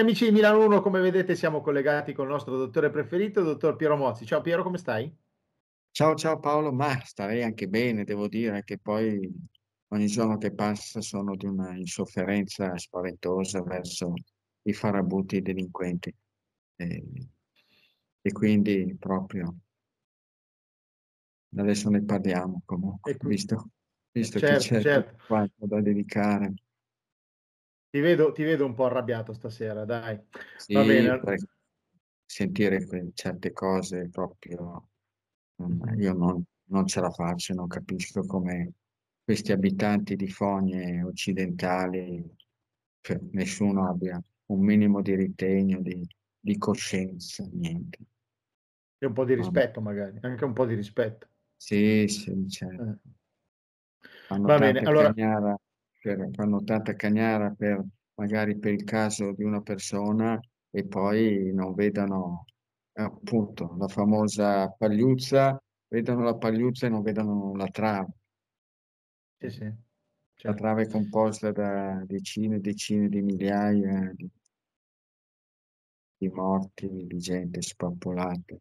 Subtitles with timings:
[0.00, 3.76] Amici di Milano 1, come vedete siamo collegati con il nostro dottore preferito, il dottor
[3.76, 4.24] Piero Mozzi.
[4.24, 5.14] Ciao Piero, come stai?
[5.90, 9.30] Ciao, ciao Paolo, ma starei anche bene, devo dire che poi
[9.88, 14.14] ogni giorno che passa sono di una insofferenza spaventosa verso
[14.62, 16.14] i farabutti e i delinquenti.
[16.76, 17.04] E,
[18.22, 19.54] e quindi proprio
[21.56, 23.68] adesso ne parliamo comunque, qui- visto,
[24.12, 25.24] visto che Certo, c'è certo.
[25.26, 26.54] quanto da dedicare.
[27.92, 30.14] Ti vedo, ti vedo un po' arrabbiato stasera, dai.
[30.14, 31.18] Va Sì, bene.
[31.20, 31.38] per
[32.24, 34.88] sentire certe cose proprio,
[35.98, 38.72] io non, non ce la faccio, non capisco come
[39.24, 42.24] questi abitanti di fogne occidentali,
[43.00, 46.06] cioè, nessuno abbia un minimo di ritegno, di,
[46.38, 47.98] di coscienza, niente.
[49.02, 51.26] E un po' di rispetto magari, anche un po' di rispetto.
[51.62, 52.82] Sì, sì, certo.
[52.82, 52.98] Eh.
[54.44, 55.56] Va bene, allora, cagnara
[56.00, 57.84] per, fanno tanta cagnara per
[58.14, 60.38] magari per il caso di una persona
[60.70, 62.44] e poi non vedono
[62.92, 68.08] appunto la famosa pagliuzza, vedono la pagliuzza e non vedono la trave.
[69.40, 69.72] sì, sì,
[70.42, 70.54] La certo.
[70.54, 74.30] trave è composta da decine e decine di migliaia di,
[76.18, 78.56] di morti, di gente spappolata.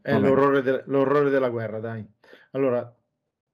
[0.00, 2.06] È l'orrore, de- l'orrore della guerra, dai.
[2.52, 2.94] Allora,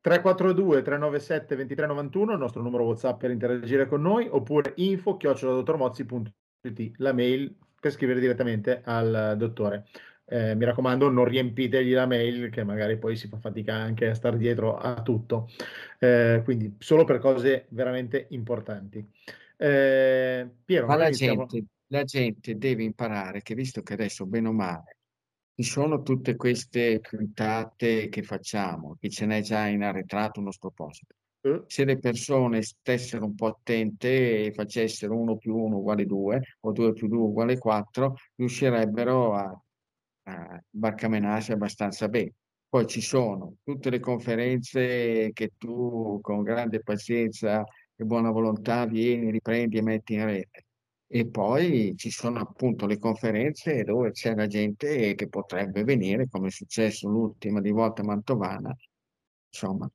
[0.01, 7.13] 342 397 2391 il nostro numero WhatsApp per interagire con noi, oppure info chioccioladottormozzi.it, la
[7.13, 9.87] mail per scrivere direttamente al dottore.
[10.25, 14.15] Eh, mi raccomando, non riempitegli la mail, che magari poi si fa fatica anche a
[14.15, 15.49] star dietro a tutto.
[15.99, 19.05] Eh, quindi solo per cose veramente importanti.
[19.57, 24.53] Eh, Piero, ma la gente, la gente deve imparare che visto che adesso, bene o
[24.53, 25.00] male,
[25.55, 31.15] ci sono tutte queste puntate che facciamo, che ce n'è già in arretrato uno sproposito.
[31.43, 36.57] Eh, Se le persone stessero un po' attente e facessero 1 più 1 uguale 2
[36.61, 39.63] o 2 più 2 uguale 4, riuscirebbero a,
[40.25, 42.35] a barcamenarsi abbastanza bene.
[42.69, 47.65] Poi ci sono tutte le conferenze che tu con grande pazienza
[47.97, 50.67] e buona volontà vieni, riprendi e metti in rete.
[51.13, 56.49] E poi ci sono appunto le conferenze dove c'è la gente che potrebbe venire, come
[56.49, 58.75] è successo l'ultima di volta a Mantovana.
[59.49, 59.91] Insomma,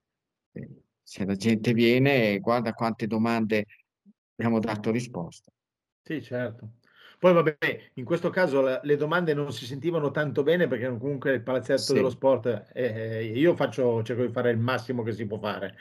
[0.51, 0.69] eh,
[1.01, 3.65] se la gente viene, guarda quante domande
[4.35, 5.51] abbiamo dato risposta.
[6.03, 6.73] Sì, certo.
[7.17, 7.57] Poi vabbè,
[7.95, 11.93] in questo caso la- le domande non si sentivano tanto bene perché comunque il palazzetto
[11.93, 15.75] dello Sì, sport, eh, io faccio, cerco di fare il massimo che si può fare.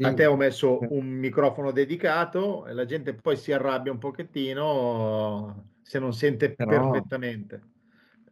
[0.00, 5.76] A te ho messo un microfono dedicato e la gente poi si arrabbia un pochettino
[5.82, 7.70] se non sente però perfettamente.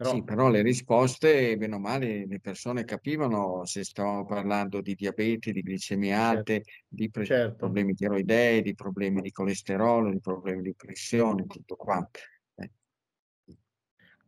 [0.03, 4.95] Sì, Però, però le risposte, bene o male, le persone capivano se stavamo parlando di
[4.95, 7.55] diabete, di glicemie certo, alte, di pre- certo.
[7.55, 12.21] problemi tiroidei, di problemi di colesterolo, di problemi di pressione, tutto quanto.
[12.55, 12.71] Eh,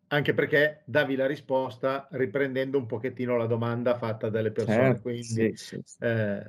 [0.09, 5.01] Anche perché davi la risposta riprendendo un pochettino la domanda fatta dalle persone.
[5.01, 5.99] certo, Quindi, sì, sì, sì.
[5.99, 6.45] eh,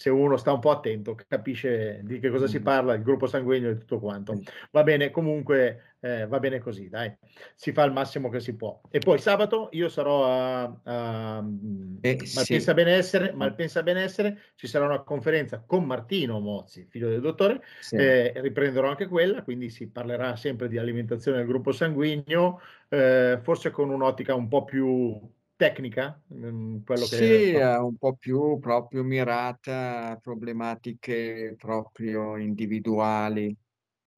[0.00, 3.26] se uno sta un po' attento, capisce di che cosa si Mm, parla, il gruppo
[3.26, 4.34] sanguigno e tutto quanto.
[4.34, 4.48] sì.
[4.70, 7.14] Va bene, comunque, eh, va bene così, dai.
[7.54, 8.80] Si fa il massimo che si può.
[8.90, 14.66] E poi sabato io sarò a, a mm, Eh, Malpensa sì, Benessere, Malpensa Benessere, ci
[14.66, 17.96] sarà una conferenza con Martino Mozzi, figlio del dottore, sì.
[17.96, 23.70] eh, riprenderò anche quella, quindi si parlerà sempre di alimentazione del gruppo sanguigno, eh, forse
[23.70, 25.20] con un'ottica un po' più
[25.60, 33.56] tecnica, mm, quello che Sì, è un po' più proprio mirata a problematiche proprio individuali.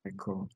[0.00, 0.46] Ecco,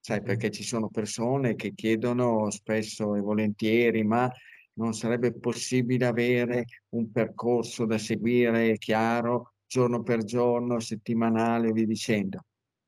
[0.00, 0.22] sai, Mhm.
[0.22, 4.30] perché ci sono persone che chiedono spesso e volentieri, ma
[4.74, 12.40] non sarebbe possibile avere un percorso da seguire chiaro, giorno per giorno, settimanale via dicendo.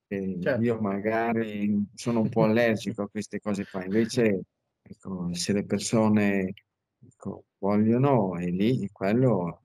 [0.07, 0.19] E
[0.57, 0.81] io Certo.
[0.81, 4.43] magari sono un po' allergico a queste cose qua, invece,
[4.83, 6.53] ecco, se le persone
[7.07, 9.63] ecco, vogliono, è lì, quello,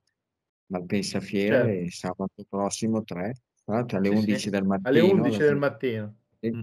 [0.66, 1.26] Malpensa Certo.
[1.26, 3.34] Fiere, sabato prossimo 3,
[3.64, 6.14] tra l'altro alle Sì, 11 sì, del alle mattino, la 11 del gente, mattino.
[6.46, 6.62] Mm.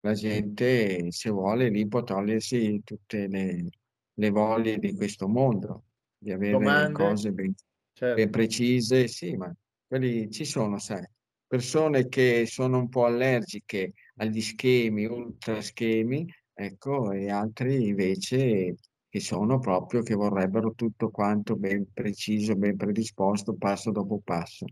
[0.00, 3.68] la gente, se vuole, lì può togliersi tutte le,
[4.14, 5.84] le voglie di questo mondo,
[6.18, 6.92] di avere Domande?
[6.92, 7.54] cose ben, ben
[7.92, 8.30] Certo.
[8.30, 9.52] precise, sì, ma
[9.86, 11.04] quelli ci sono, sai,
[11.46, 18.76] persone che sono un po' allergiche agli schemi, ultra schemi, ecco, e altri invece
[19.16, 24.66] che sono proprio che vorrebbero tutto quanto ben preciso, ben predisposto, passo dopo passo.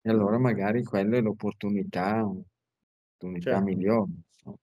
[0.00, 3.64] E allora magari quella è l'opportunità, un'opportunità Certo.
[3.64, 4.10] migliore.
[4.32, 4.56] insomma.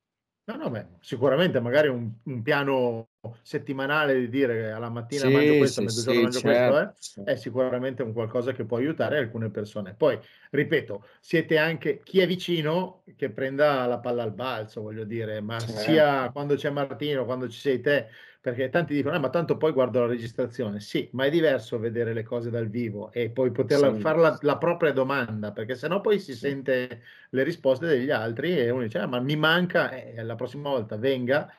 [0.45, 3.09] No, no, beh, sicuramente magari un, un, piano
[3.41, 6.94] settimanale di dire alla mattina sì, mangio questo, sì, mezzogiorno sì, mangio certo, questo, eh,
[7.01, 7.31] certo.
[7.31, 9.94] è sicuramente un qualcosa che può aiutare alcune persone.
[9.94, 10.18] Poi,
[10.51, 15.59] ripeto, siete anche chi è vicino che prenda la palla al balzo, voglio dire, ma
[15.59, 15.81] certo.
[15.81, 18.07] sia quando c'è Martino, quando ci sei te,
[18.42, 20.80] perché tanti dicono, eh, ma tanto poi guardo la registrazione.
[20.80, 24.38] Sì, ma è diverso vedere le cose dal vivo e poi poterla Sì, fare la,
[24.42, 29.00] la propria domanda, perché sennò poi si sente le risposte degli altri e uno dice,
[29.00, 31.51] ah, ma mi manca, eh, la prossima volta venga,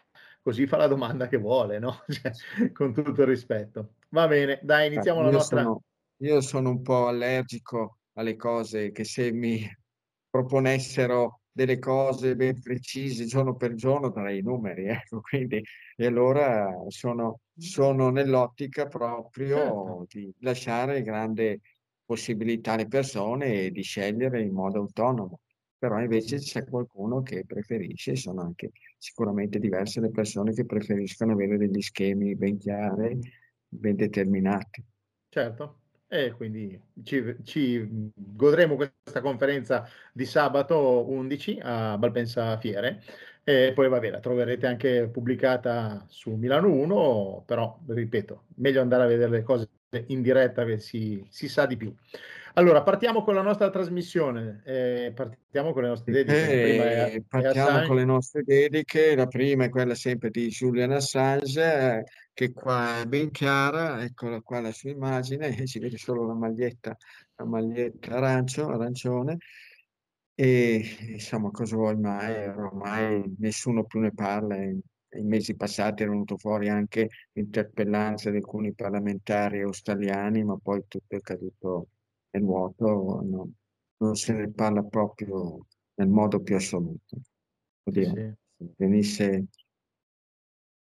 [0.43, 2.03] così fa la domanda che vuole, no?
[2.09, 2.33] Cioè,
[2.73, 3.95] con tutto il rispetto.
[4.11, 5.71] Va bene, dai, iniziamo la Io nostra...
[5.71, 5.83] sono,
[6.23, 9.61] io sono un po' allergico alle cose che se mi
[10.31, 15.61] proponessero delle cose ben precise giorno per giorno darei i numeri, ecco, quindi
[15.97, 18.99] e allora sono, sono nell'ottica Certo.
[18.99, 21.61] proprio di lasciare grande
[22.05, 25.41] possibilità alle persone di scegliere in modo autonomo.
[25.77, 31.57] Però invece c'è qualcuno che preferisce, sono anche sicuramente diverse le persone che preferiscono avere
[31.57, 33.19] degli schemi ben chiari,
[33.69, 34.85] ben determinati.
[35.29, 43.03] Certo, e quindi ci ci, godremo questa conferenza di sabato 11 a Malpensa Fiere
[43.45, 49.07] e poi vabbè la troverete anche pubblicata su Milano 1, però ripeto, meglio andare a
[49.07, 49.69] vedere le cose
[50.09, 51.95] in diretta che si si sa di più.
[52.55, 56.47] Allora partiamo con la nostra trasmissione, ehm, partiamo con le nostre dediche.
[56.47, 59.15] Prima è E è partiamo con le nostre dediche.
[59.15, 64.61] La prima è quella sempre di Julian Assange, che qua è ben chiara, eccola qua
[64.61, 66.97] la sua immagine, si vede solo la maglietta,
[67.37, 69.37] la maglietta arancio, arancione.
[70.35, 72.47] E insomma, cosa vuoi mai?
[72.49, 74.57] Ormai nessuno più ne parla.
[74.57, 81.17] In mesi passati è venuto fuori anche l'interpellanza di alcuni parlamentari australiani, ma poi tutto
[81.17, 81.89] è caduto
[82.31, 83.53] nel vuoto, no?
[83.99, 87.21] non se ne parla proprio nel modo più assoluto.
[87.85, 89.47] Oddio, sì, se venisse,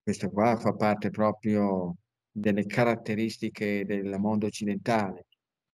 [0.02, 1.96] questo qua fa parte proprio
[2.32, 5.28] delle caratteristiche del mondo occidentale,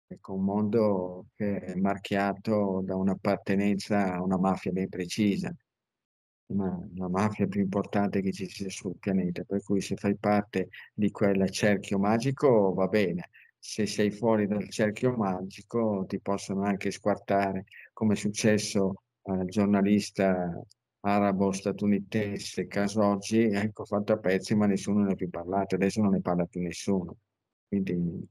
[0.07, 5.55] ecco, un mondo che è marchiato da un'appartenenza a una mafia ben precisa,
[6.47, 10.69] una, la mafia più importante che ci sia sul pianeta, per cui se fai parte
[10.93, 16.91] di quel cerchio magico va bene, se sei fuori dal cerchio magico ti possono anche
[16.91, 20.61] squartare, come è successo al giornalista
[21.01, 26.21] arabo-statunitense Khashoggi, ecco, fatto a pezzi, ma nessuno ne ha più parlato, adesso non ne
[26.21, 27.17] parla più nessuno.
[27.69, 28.29] Quindi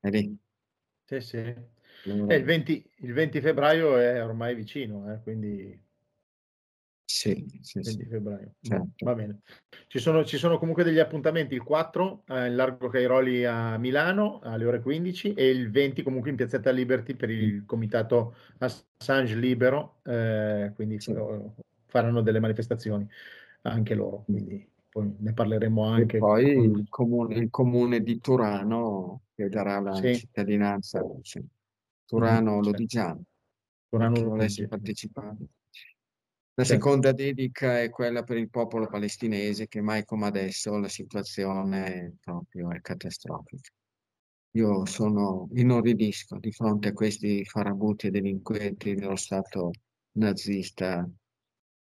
[0.00, 0.36] è lì.
[1.04, 1.54] sì, sì.
[2.04, 5.80] Allora, il 20 il 20 febbraio è ormai vicino, eh, quindi
[7.12, 8.54] sì, sì, sì, 20 febbraio.
[8.60, 9.06] Certo.
[9.06, 9.40] va bene.
[9.88, 14.40] Ci sono ci sono comunque degli appuntamenti, il 4 a in Largo Cairoli a Milano
[14.42, 19.34] alle ore 15 e il 20 comunque in Piazzetta Liberty per Mm, il comitato Assange
[19.36, 21.22] libero, ehm, quindi sì.
[21.86, 23.06] faranno delle manifestazioni
[23.62, 24.42] anche loro, Mm.
[24.42, 29.48] quindi poi ne parleremo E anche poi con il comune, il comune di Turano che
[29.48, 31.02] darà la sì, cittadinanza.
[31.22, 31.40] sì.
[32.14, 33.22] mh-mh, Turano cer Lodigiano,
[33.94, 35.36] per chi Turano volesse Luigi, partecipare.
[36.54, 41.86] La seconda dedica è quella per il popolo palestinese, che mai come adesso la situazione
[41.86, 43.70] è proprio è catastrofica.
[44.56, 49.70] Io sono inorridisco di fronte a questi farabutti e delinquenti dello Stato
[50.18, 51.08] nazista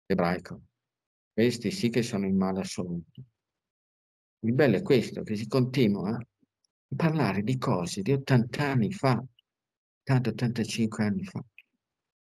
[0.07, 0.61] ebraico.
[1.33, 3.25] Questi sì che sono in male assoluto.
[4.45, 6.27] Il bello è questo, che si continua a
[6.95, 9.21] parlare di cose di 80 anni fa,
[10.09, 11.45] 80-85 anni fa,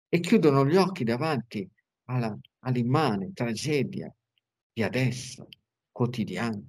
[0.10, 1.70] e chiudono gli occhi davanti
[2.06, 4.14] alla, all'immane tragedia
[4.74, 5.48] di adesso,
[5.92, 6.62] quotidiana.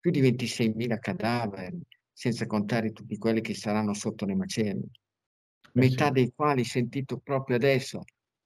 [0.00, 1.80] Più di 26.000 cadaveri,
[2.12, 7.56] senza contare tutti quelli che saranno sotto le macerie, Eh metà dei quali sentito proprio
[7.56, 8.02] adesso,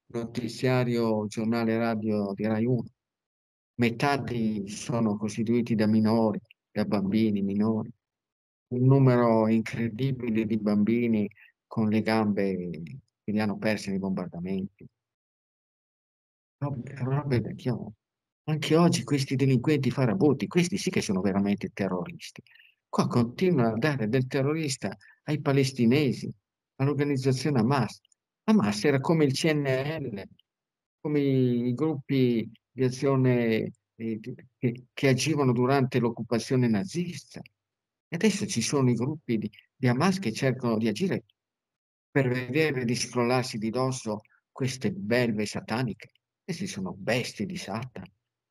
[0.07, 2.83] notiziario giornale radio di Rai 1,
[3.77, 7.91] metà di, sono costituiti da minori, da bambini minori,
[8.69, 11.31] un numero incredibile di bambini
[11.67, 12.71] con le gambe
[13.25, 14.87] che li hanno persi nei bombardamenti.
[18.45, 22.43] Anche oggi questi delinquenti farabutti, questi sì che sono veramente terroristi.
[22.89, 26.31] Qua continuano a dare del terrorista ai palestinesi,
[26.77, 28.01] all'organizzazione Hamas.
[28.45, 30.29] Hamas era come il CNL,
[31.01, 34.21] come i gruppi di azione eh,
[34.59, 37.41] che, che agivano durante l'occupazione nazista.
[37.41, 41.25] E adesso ci sono i gruppi di, di Hamas che cercano di agire
[42.11, 46.11] per vedere di scrollarsi di dosso queste belve sataniche.
[46.53, 48.07] Questi sono bestie di Satana,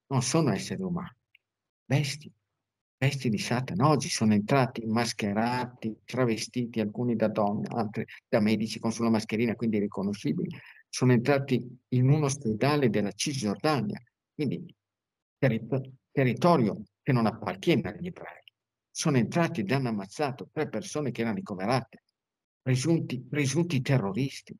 [0.08, 1.16] non sono esseri umani,
[1.86, 2.32] bestie,
[2.98, 3.90] bestie di Satana.
[3.90, 9.78] Oggi sono entrati mascherati, travestiti, alcuni da donne, altri da medici con sulla mascherina, quindi
[9.78, 10.50] riconoscibili.
[10.90, 14.02] Sono entrati in un ospedale della Cisgiordania,
[14.34, 14.66] quindi
[15.38, 15.68] terri-
[16.10, 18.42] territorio che non appartiene agli ebrei.
[18.90, 22.02] Sono entrati ed hanno ammazzato tre persone che erano ricoverate,
[22.64, 24.58] presunti, presunti terroristi.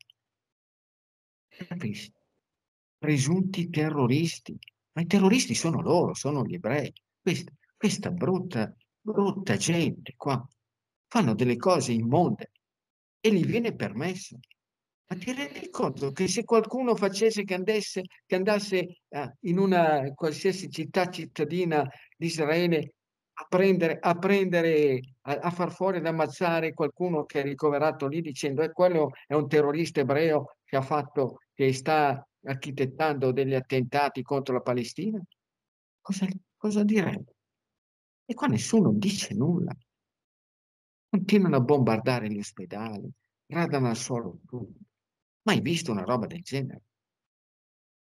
[1.48, 2.20] Capisci?
[3.02, 4.56] Presunti terroristi.
[4.92, 6.94] Ma i terroristi sono loro, sono gli ebrei.
[7.20, 10.48] Questa, questa brutta, brutta gente qua
[11.08, 12.52] fanno delle cose immonde
[13.20, 14.38] e gli viene permesso.
[15.08, 20.14] Ma ti rendi conto che se qualcuno facesse che andasse, che andasse eh, in una
[20.14, 21.84] qualsiasi città cittadina
[22.16, 22.94] di Israele
[23.34, 28.22] a prendere, a, prendere a, a, far fuori ad ammazzare qualcuno che è ricoverato lì
[28.22, 34.22] dicendo eh, quello è un terrorista ebreo che ha fatto, che sta architettando degli attentati
[34.22, 35.22] contro la Palestina?
[36.02, 37.36] Cosa, cosa direbbe?
[38.26, 39.76] E qua nessuno dice nulla.
[41.10, 43.12] Continuano a bombardare gli ospedali,
[43.48, 44.80] radano al suolo tutto.
[45.44, 46.82] Mai visto una roba del genere?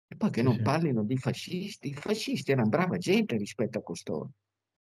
[0.07, 1.89] E poi che non parlino di fascisti.
[1.89, 4.31] I fascisti erano brava gente rispetto a costoro.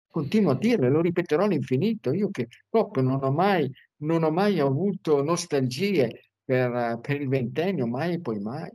[0.08, 2.12] Continuo a dirlo e lo ripeterò all'infinito.
[2.12, 7.87] Io che proprio non ho mai, non ho mai avuto nostalgie per, per il ventennio,
[7.87, 8.70] mai e poi mai.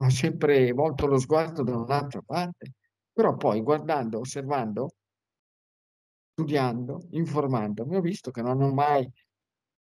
[0.00, 2.72] Ho sempre volto lo sguardo da un'altra parte.
[3.12, 4.88] Però poi guardando, osservando,
[6.32, 9.06] studiando, informandomi, ho visto che non ho mai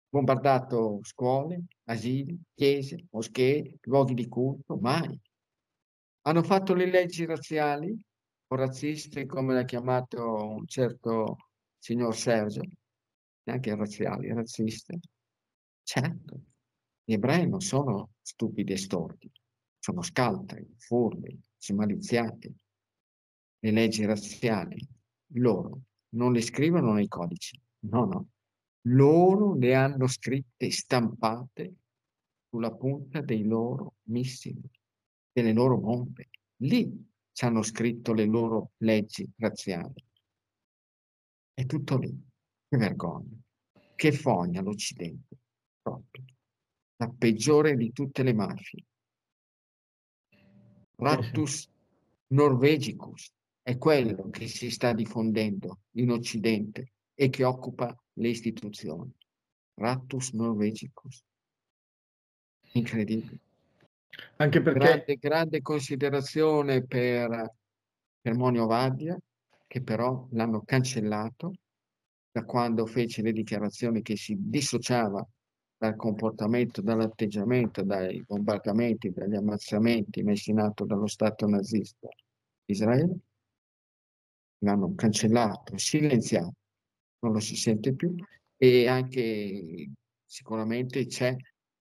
[0.10, 5.20] bombardato scuole, asili, chiese, moschee, luoghi di culto, mai.
[6.24, 7.96] Hanno fatto le leggi razziali
[8.48, 10.24] o razziste, come l'ha chiamato
[10.58, 11.38] un certo
[11.78, 12.62] signor Sergio,
[13.44, 15.00] neanche razziali, razziste.
[15.84, 16.42] Certo,
[17.04, 19.32] gli ebrei non sono stupidi e storti,
[19.82, 22.56] sono scaltri, furbi, smaliziati.
[23.64, 24.88] Le leggi razziali,
[25.34, 28.30] loro non le scrivono nei codici, no, no,
[28.86, 31.76] loro le hanno scritte stampate
[32.50, 34.62] sulla punta dei loro missili,
[35.32, 36.30] delle loro bombe.
[36.64, 40.06] Lì ci hanno scritto le loro leggi razziali.
[41.54, 42.30] È tutto lì.
[42.68, 43.38] Che vergogna.
[43.96, 45.38] Che fogna l'Occidente.
[45.82, 46.24] Proprio.
[46.98, 48.86] La peggiore di tutte le mafie.
[51.02, 51.68] Rattus
[52.28, 53.32] norvegicus
[53.64, 59.12] è quello che si sta diffondendo in Occidente e che occupa le istituzioni.
[59.80, 61.24] Rattus norvegicus.
[62.74, 63.40] Incredibile.
[64.36, 64.80] Anche perché...
[64.80, 67.52] Grande, grande considerazione per,
[68.22, 69.18] per Monio Vadia,
[69.66, 71.54] che però l'hanno cancellato
[72.32, 75.28] da quando fece le dichiarazioni che si dissociava
[75.82, 82.08] dal comportamento, dall'atteggiamento, dai bombardamenti, dagli ammazzamenti messi in atto dallo Stato nazista
[82.66, 83.18] Israele.
[84.60, 86.54] L'hanno cancellato, silenziato
[87.22, 88.14] non lo si sente più
[88.58, 89.90] e anche
[90.24, 91.36] sicuramente c'è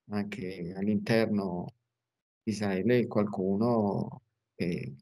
[0.09, 1.75] anche all'interno
[2.43, 4.23] di Israele qualcuno
[4.55, 4.95] che,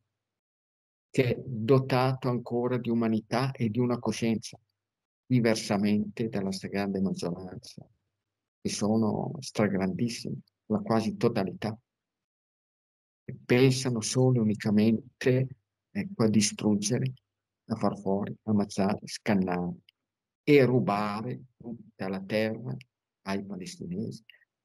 [1.08, 4.58] che è dotato ancora di umanità e di una coscienza,
[5.24, 7.88] diversamente dalla stragrande maggioranza,
[8.60, 11.76] che sono stragrandissimi, la quasi totalità.
[13.24, 15.48] E pensano solo e unicamente
[15.90, 17.12] ecco, a distruggere,
[17.66, 19.76] a far fuori, ammazzare, scannare
[20.42, 22.74] e rubare tutta la terra
[23.26, 24.24] ai palestinesi.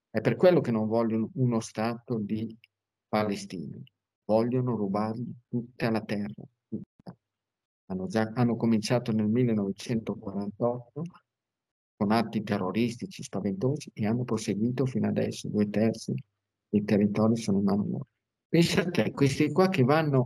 [0.10, 2.58] È per quello che non vogliono uno Stato di
[3.08, 3.78] Palestina,
[4.26, 6.44] vogliono rubargli tutta la terra.
[6.68, 7.16] Tutta.
[7.88, 11.04] Hanno, già, hanno cominciato nel 1948
[12.04, 16.14] con atti terroristici spaventosi e hanno proseguito fino adesso, due terzi
[16.68, 18.08] dei territori sono in mano loro.
[18.50, 20.26] Pensa a te, questi qua che vanno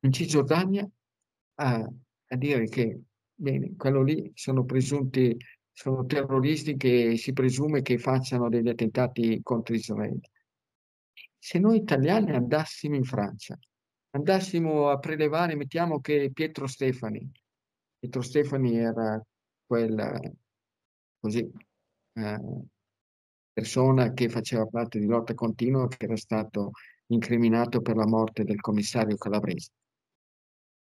[0.00, 0.88] in Cisgiordania
[1.56, 1.92] a,
[2.28, 3.00] a dire che
[3.38, 5.36] Bene, quello lì sono presunti,
[5.70, 10.20] sono terroristi che si presume che facciano degli attentati contro Israele.
[11.38, 13.58] Se noi italiani andassimo in Francia,
[14.12, 17.30] andassimo a prelevare, mettiamo che Pietro Stefani,
[17.98, 19.22] Pietro Stefani era
[19.66, 20.18] quella
[21.26, 21.50] così,
[22.14, 22.40] eh,
[23.52, 26.70] persona che faceva parte di lotta continua, che era stato
[27.06, 29.70] incriminato per la morte del commissario Calabrese.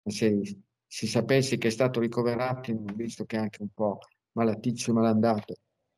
[0.05, 0.41] Se
[0.85, 3.99] si sapesse che è stato ricoverato, visto che è anche un po'
[4.33, 5.55] malaticcio malandato,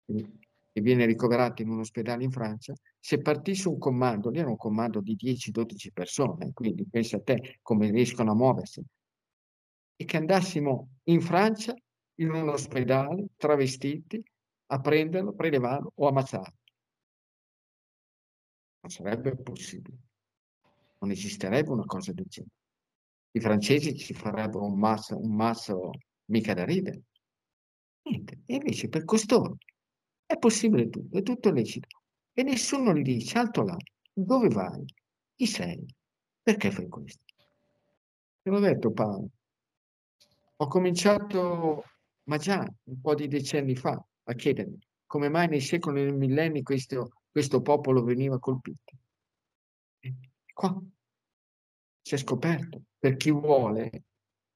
[0.06, 4.56] e viene ricoverato in un ospedale in Francia, se partisse un comando, lì era un
[4.56, 8.84] comando di 10-12 persone, quindi pensa a te come riescono a muoversi,
[9.96, 11.74] e che andassimo in Francia,
[12.16, 14.22] in un ospedale, travestiti,
[14.66, 16.58] a prenderlo, prelevarlo o ammazzarlo.
[18.80, 19.96] Non sarebbe possibile.
[20.98, 22.62] Non esisterebbe una cosa del genere
[23.36, 25.90] i francesi ci farebbero un mazzo, un mazzo
[26.26, 27.02] mica da ridere.
[28.02, 28.42] Niente.
[28.46, 29.56] E invece per costoro
[30.24, 31.88] è possibile tutto, è tutto lecito.
[32.32, 33.76] E nessuno gli dice, alto là,
[34.12, 34.84] dove vai?
[35.34, 35.84] Chi sei?
[36.42, 37.24] Perché fai questo?
[38.42, 39.28] Te l'ho detto Paolo.
[40.56, 41.82] Ho cominciato,
[42.24, 44.78] ma già un po' di decenni fa, a chiedermi
[45.14, 48.92] come mai nei secoli e nei millenni questo, questo popolo veniva colpito.
[50.00, 50.14] E
[50.52, 50.82] qua
[52.02, 54.04] si è scoperto, per chi vuole,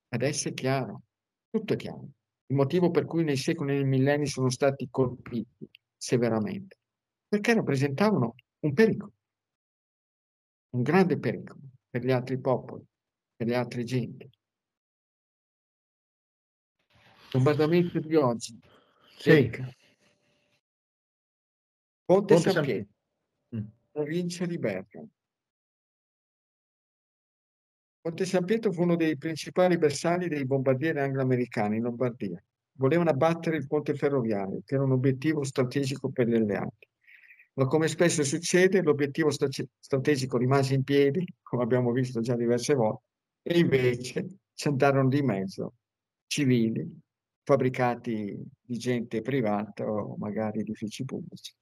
[0.08, 1.02] adesso è chiaro,
[1.48, 2.08] tutto è chiaro.
[2.46, 6.76] Il motivo per cui nei secoli e nei millenni sono stati colpiti severamente,
[7.28, 9.12] perché rappresentavano un pericolo,
[10.70, 12.84] un grande pericolo per gli altri popoli,
[13.36, 14.28] per le altre genti.
[17.30, 18.58] Bombardamento di oggi.
[19.18, 19.50] Sì.
[22.04, 22.94] Ponte, Ponte San Pietro,
[23.56, 23.64] Mm.
[23.90, 25.10] provincia di Bergamo.
[28.00, 32.42] Ponte San Pietro fu uno dei principali bersagli dei bombardieri anglo-americani in Lombardia.
[32.78, 36.86] Volevano abbattere il ponte ferroviario, che era un obiettivo strategico per gli alleati.
[37.54, 42.74] Ma come spesso succede, l'obiettivo strate- strategico rimase in piedi, come abbiamo visto già diverse
[42.74, 43.02] volte,
[43.42, 45.74] e invece ci andarono di mezzo
[46.28, 46.88] civili,
[47.48, 51.54] fabbricati di gente privata o magari edifici pubblici.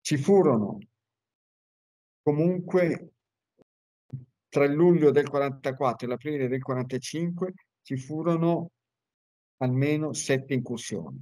[0.00, 0.78] Ci furono
[2.22, 3.14] comunque
[4.48, 8.70] tra il luglio del 44 e l'aprile del 45 ci furono
[9.56, 11.20] almeno sette incursioni,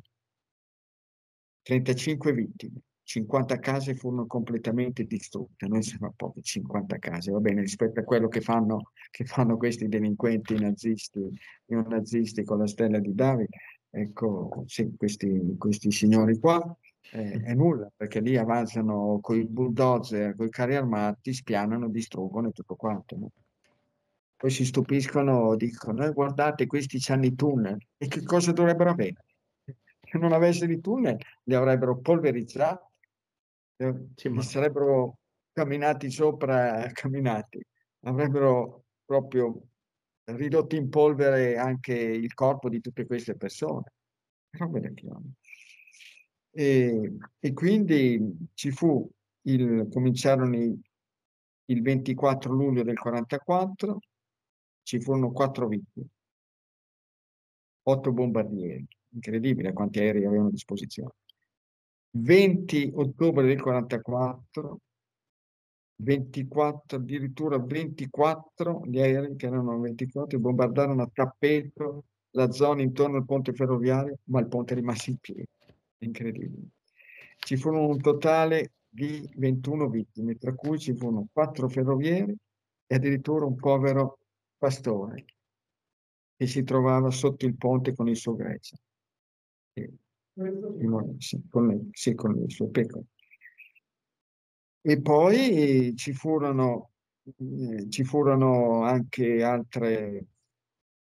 [1.63, 8.01] 35 vittime, 50 case furono completamente distrutte, non sembra poco, 50 case, va bene, rispetto
[8.01, 11.21] a quello che fanno, che fanno questi delinquenti nazisti,
[11.67, 13.57] neonazisti con la stella di Davide,
[13.91, 16.77] ecco, sì, questi, questi signori qua,
[17.13, 22.49] eh, è nulla, perché lì avanzano con i bulldozer, con i carri armati, spianano, distruggono
[22.49, 23.17] e tutto quanto.
[23.17, 23.31] no?
[24.37, 27.79] Poi si stupiscono, dicono, eh, guardate, questi hanno i tunnel.
[27.97, 29.25] E che cosa dovrebbero avere?
[29.65, 32.93] Se non avessero i tunnel, li avrebbero polverizzati,
[33.77, 35.19] eh, Sì, ma- sarebbero
[35.53, 37.65] camminati sopra, camminati,
[38.05, 39.69] avrebbero proprio
[40.25, 43.93] ridotto in polvere anche il corpo di tutte queste persone.
[46.51, 49.09] E, e quindi ci fu
[49.43, 50.81] il, cominciarono i-
[51.67, 53.99] il 24 luglio del 44,
[54.83, 56.07] ci furono quattro vittime,
[57.87, 61.13] otto bombardieri, incredibile quanti aerei avevano a disposizione.
[62.17, 64.81] 20 ottobre del 44,
[65.97, 73.25] 24, addirittura 24 gli aerei che erano 24 bombardarono a tappeto la zona intorno al
[73.25, 75.49] ponte ferroviario, ma il ponte rimase in piedi.
[75.99, 76.69] Incredibile.
[77.39, 82.35] Ci furono un totale di 21 vittime, tra cui ci furono quattro ferrovieri
[82.87, 84.19] e addirittura un povero
[84.57, 85.25] pastore
[86.37, 88.77] che si trovava sotto il ponte con il suo gregge.
[90.37, 93.05] E- sì, con, il suo pecore.
[94.81, 96.91] E poi ci furono,
[97.23, 100.27] eh, ci furono anche altre,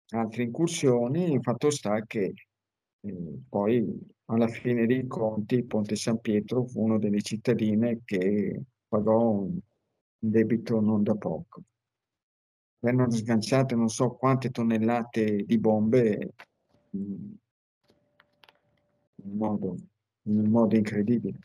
[0.08, 2.34] altre incursioni, fatto sta che
[3.00, 3.86] eh, poi
[4.26, 9.58] alla fine dei conti Ponte San Pietro fu una delle cittadine che pagò un
[10.18, 11.62] debito non da poco.
[12.80, 16.34] Vennero sganciate non so quante tonnellate di bombe
[16.90, 17.36] in,
[19.28, 19.76] in modo,
[20.22, 21.38] in un modo incredibile.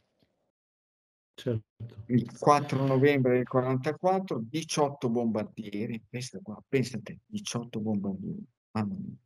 [1.35, 2.01] certo.
[2.07, 8.95] Il 4 novembre del 44, 18 bombardieri, pensa qua, pensa a te, 18 bombardieri, mamma
[8.95, 9.17] mia.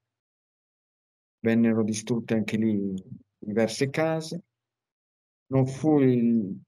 [1.40, 2.94] Vennero distrutte anche lì
[3.38, 4.42] diverse case.
[5.48, 6.60] Non fu il-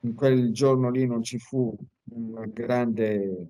[0.00, 1.76] in quel giorno lì non ci fu
[2.10, 3.48] un grande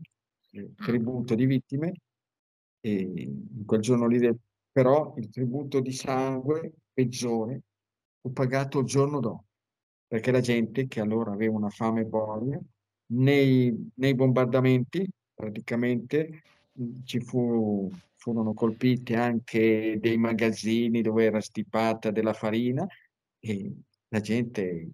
[0.51, 1.93] eh, tributo di vittime,
[2.81, 4.39] e in quel giorno lì del-
[4.71, 7.63] però il tributo di sangue peggiore
[8.21, 9.45] fu pagato il giorno dopo,
[10.09, 12.59] perché la gente che allora aveva una fame buona,
[13.13, 16.43] nei, nei bombardamenti praticamente
[17.05, 22.85] ci fu- furono colpiti anche dei magazzini dove era stipata della farina
[23.39, 23.73] e
[24.09, 24.89] la gente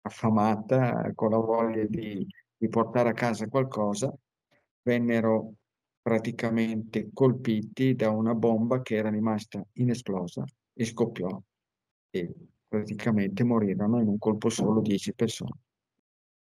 [0.00, 4.10] affamata, con la voglia di, di portare a casa qualcosa,
[4.80, 5.56] vennero
[6.00, 10.42] praticamente colpiti da una bomba che era rimasta inesplosa
[10.80, 11.42] e scoppiò
[12.10, 12.32] e
[12.68, 15.58] praticamente morirono in un colpo solo 10 persone.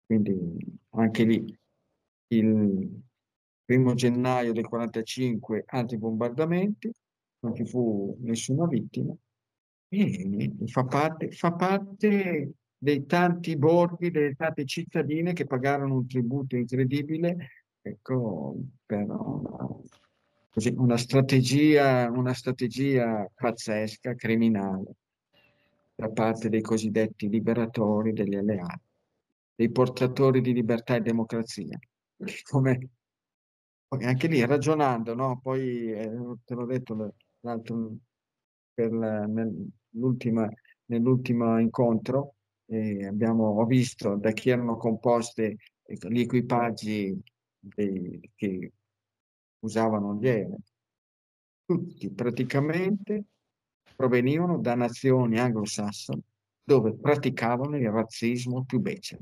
[0.05, 0.55] Quindi
[0.89, 1.59] anche lì
[2.27, 3.01] il
[3.65, 6.91] primo gennaio del 45 altri bombardamenti,
[7.39, 9.15] non ci fu nessuna vittima
[9.87, 16.55] e fa parte, fa parte dei tanti borghi, delle tante cittadine che pagarono un tributo
[16.55, 19.07] incredibile, ecco, per
[20.75, 24.95] una, strategia, una strategia pazzesca, criminale,
[25.95, 28.81] da parte dei cosiddetti liberatori degli alleati,
[29.55, 31.77] dei portatori di libertà e democrazia,
[32.49, 32.89] come
[34.01, 35.39] anche lì ragionando, no?
[35.41, 36.11] Poi eh,
[36.45, 37.95] te l'ho detto l'altro
[38.73, 40.47] per la- nell'ultima,
[40.85, 42.35] nell'ultimo incontro,
[42.67, 47.19] eh, abbiamo, ho visto da chi erano composti ecco, gli equipaggi
[47.59, 48.71] dei- che
[49.59, 50.63] usavano gli aerei.
[51.65, 53.23] Tutti praticamente
[53.95, 56.21] provenivano da nazioni anglosassone
[56.63, 59.21] dove praticavano il razzismo più becero.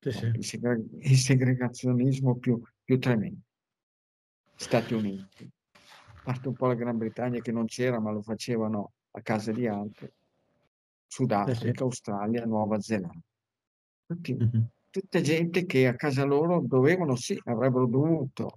[0.00, 0.26] Sì, sì.
[0.26, 3.40] il, segre- il segregazionismo più, più tremendo.
[4.54, 8.92] Stati Uniti, a parte un po' la Gran Bretagna che non c'era, ma lo facevano
[9.12, 10.10] a casa di altri,
[11.06, 11.82] Sudafrica, Eh sì.
[11.82, 13.20] Australia, Nuova Zelanda.
[14.06, 14.68] Tutti- Mhm.
[14.90, 18.56] Tutta gente che a casa loro dovevano, sì, avrebbero dovuto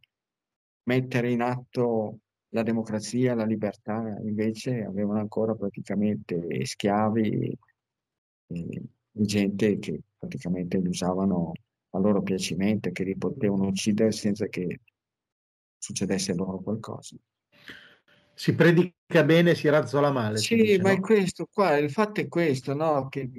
[0.83, 2.19] mettere in atto
[2.49, 7.57] la democrazia, la libertà, invece avevano ancora praticamente schiavi e,
[8.47, 11.51] e gente che praticamente li usavano
[11.91, 14.79] a loro piacimento, che li potevano uccidere senza che
[15.77, 17.15] succedesse loro qualcosa.
[18.35, 21.01] Si predica bene, si razzola male, Sì, dice, ma è no?
[21.01, 23.07] questo qua, il fatto è questo, no?
[23.09, 23.29] Che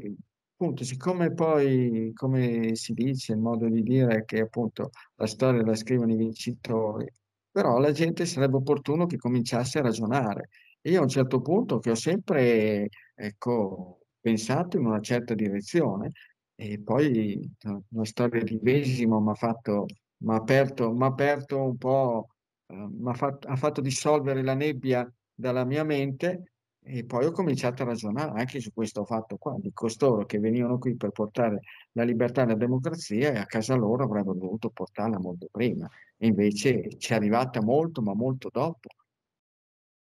[0.57, 5.63] appunto, siccome poi, come si dice, il modo di dire è che appunto la storia
[5.65, 7.07] la scrivono i vincitori,
[7.51, 10.49] però la gente sarebbe opportuno che cominciasse a ragionare.
[10.83, 16.13] Io a un certo punto che ho sempre, ecco, pensato in una certa direzione,
[16.57, 17.51] e poi
[17.91, 19.87] una storia di Vesimo mi ha fatto,
[20.19, 22.29] m'ha aperto, aperto un po',
[22.67, 26.54] eh, fatto, ha fatto dissolvere la nebbia dalla mia mente
[26.87, 30.79] e poi ho cominciato a ragionare anche su questo fatto qua, di costoro che venivano
[30.79, 31.61] qui per portare
[31.93, 35.89] la libertà e la democrazia e a casa loro avrebbero dovuto portarla molto prima.
[36.19, 38.89] E invece ci è arrivata molto, ma molto dopo.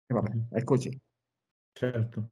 [0.07, 1.01] E vabbè, è così.
[1.73, 2.31] Certo.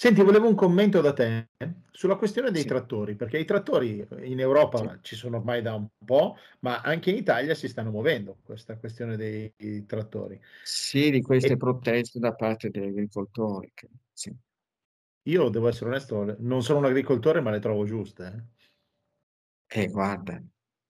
[0.00, 1.48] Senti, volevo un commento da te
[1.90, 4.44] sulla questione dei Sì, trattori, perché i trattori in sì.
[4.44, 8.76] Europa ci sono ormai da un po', ma anche in Italia si stanno muovendo questa
[8.76, 9.52] questione dei
[9.86, 10.40] trattori.
[10.62, 13.72] Sì, di queste E proteste da parte degli agricoltori.
[13.74, 14.32] che- sì.
[15.28, 18.24] io devo essere onesto, non sono un agricoltore, ma le trovo giuste.
[18.24, 18.66] eh.
[19.80, 20.42] E guarda,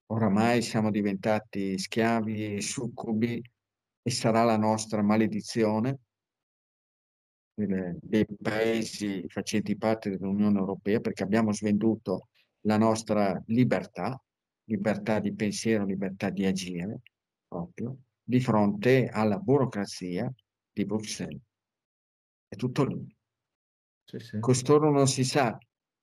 [0.06, 3.40] oramai siamo diventati schiavi e succubi
[4.02, 5.98] e sarà la nostra maledizione
[7.66, 12.28] del- dei paesi facenti parte dell'Unione Europea perché abbiamo svenduto
[12.62, 14.20] la nostra libertà,
[14.64, 17.00] libertà di pensiero, libertà di agire
[17.46, 20.30] proprio di fronte alla burocrazia
[20.72, 21.40] di Bruxelles.
[22.46, 23.16] È tutto lì.
[24.04, 24.38] Sì, sì.
[24.38, 25.58] Costoro non si sa,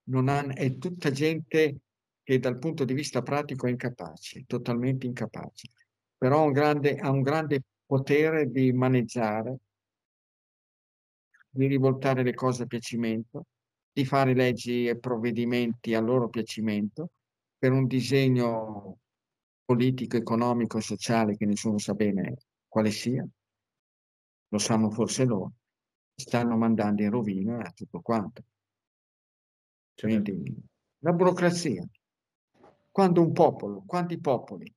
[0.10, 1.78] non han- è tutta gente
[2.24, 5.70] che dal punto di vista pratico è incapace, totalmente incapace,
[6.18, 9.58] però un grande, ha un grande potere di maneggiare
[11.56, 13.46] di rivoltare le cose a piacimento,
[13.94, 17.12] di fare leggi e provvedimenti a loro piacimento
[17.58, 18.98] per un disegno
[19.64, 22.36] politico, economico, sociale che nessuno sa bene
[22.68, 23.26] quale sia,
[24.50, 25.54] lo sanno forse loro,
[26.14, 28.44] stanno mandando in rovina tutto quanto.
[29.94, 30.32] Certo.
[30.32, 30.62] Quindi
[31.00, 31.88] la burocrazia,
[32.92, 34.72] quando un popolo, quando i popoli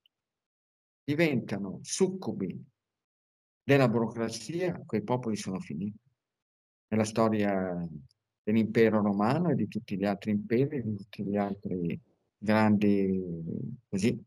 [1.02, 2.56] diventano succubi
[3.64, 6.07] della burocrazia, quei popoli sono finiti.
[6.88, 7.86] Nella storia
[8.42, 12.00] dell'impero romano e di tutti gli altri imperi, di tutti gli altri
[12.38, 13.20] grandi
[13.88, 14.18] così,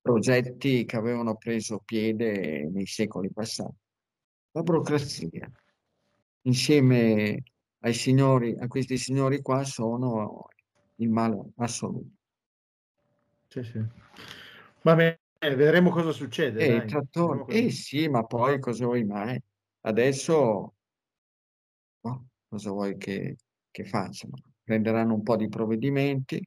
[0.00, 3.76] progetti che avevano preso piede nei secoli passati.
[4.52, 5.48] La burocrazia,
[6.42, 7.42] insieme
[7.82, 10.48] ai signori, a questi signori qua, sono
[10.96, 12.08] il male assoluto.
[13.48, 13.84] Sì, sì.
[14.82, 16.90] Va bene, vedremo cosa succede, E i dai.
[17.10, 19.40] cosa- eh sì, ma poi cosa vuoi mai?
[19.82, 20.74] Adesso?
[22.50, 23.36] Cosa vuoi che,
[23.70, 24.34] che facciano?
[24.64, 26.44] Prenderanno un po' di provvedimenti,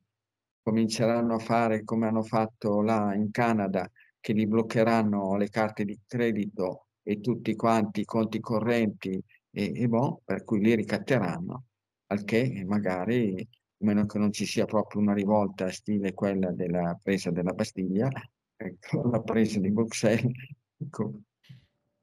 [0.62, 3.90] cominceranno a fare come hanno fatto là in Canada,
[4.20, 9.12] che gli bloccheranno le carte di credito e tutti quanti i conti correnti
[9.50, 11.68] e, e boh, per cui li ricatteranno,
[12.08, 17.00] al che magari, a meno che non ci sia proprio una rivolta stile quella della
[17.02, 18.10] presa della Bastiglia,
[18.58, 20.34] ecco, la presa di Bruxelles,
[20.76, 21.04] ecco,
[21.48, 21.60] in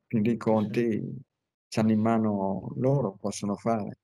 [0.06, 1.28] fin dei conti
[1.78, 3.98] hanno in mano loro, possono fare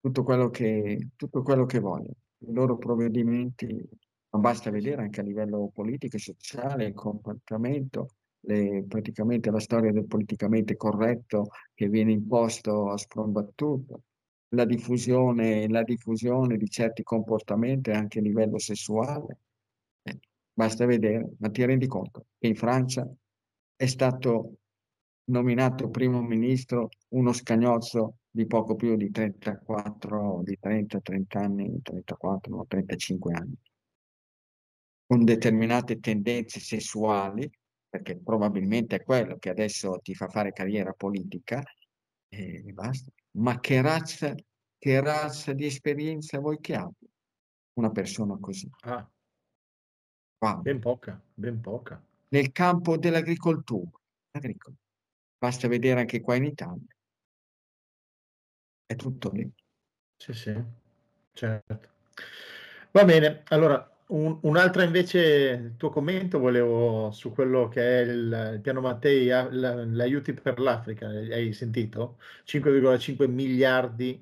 [0.00, 2.14] tutto quello che, tutto quello che vogliono.
[2.38, 3.66] I loro provvedimenti,
[4.30, 8.08] ma basta vedere anche a livello politico e sociale il comportamento,
[8.40, 14.02] le- praticamente la storia del politicamente corretto che viene imposto a sprombattuto,
[14.54, 19.38] la diffusione, la diffusione di certi comportamenti anche a livello sessuale.
[20.02, 20.18] Eh,
[20.52, 23.06] basta vedere, ma ti rendi conto che in Francia
[23.76, 24.59] è stato
[25.30, 32.54] nominato primo ministro uno scagnozzo di poco più di 34, di 30, 30 anni, 34,
[32.54, 33.56] no, 35 anni.
[35.10, 37.50] con determinate tendenze sessuali,
[37.88, 41.60] perché probabilmente è quello che adesso ti fa fare carriera politica,
[42.28, 43.10] e basta.
[43.32, 44.32] Ma che razza,
[44.78, 47.08] che razza di esperienza vuoi che abbia
[47.72, 48.70] una persona così?
[48.82, 49.10] Ah,
[50.62, 52.00] ben poca, ben poca.
[52.28, 53.90] Nel campo dell'agricoltura.
[55.42, 56.84] Basta vedere anche qua in Italia.
[58.90, 59.48] È tutto lì.
[60.16, 60.52] Sì, sì,
[61.32, 61.80] certo.
[62.92, 65.18] Va bene, allora un un'altra invece
[65.70, 70.32] il tuo commento volevo su quello che è il il piano Mattei, a l l'aiuti
[70.34, 72.18] per l'Africa, hai sentito?
[72.44, 74.20] 5,5 miliardi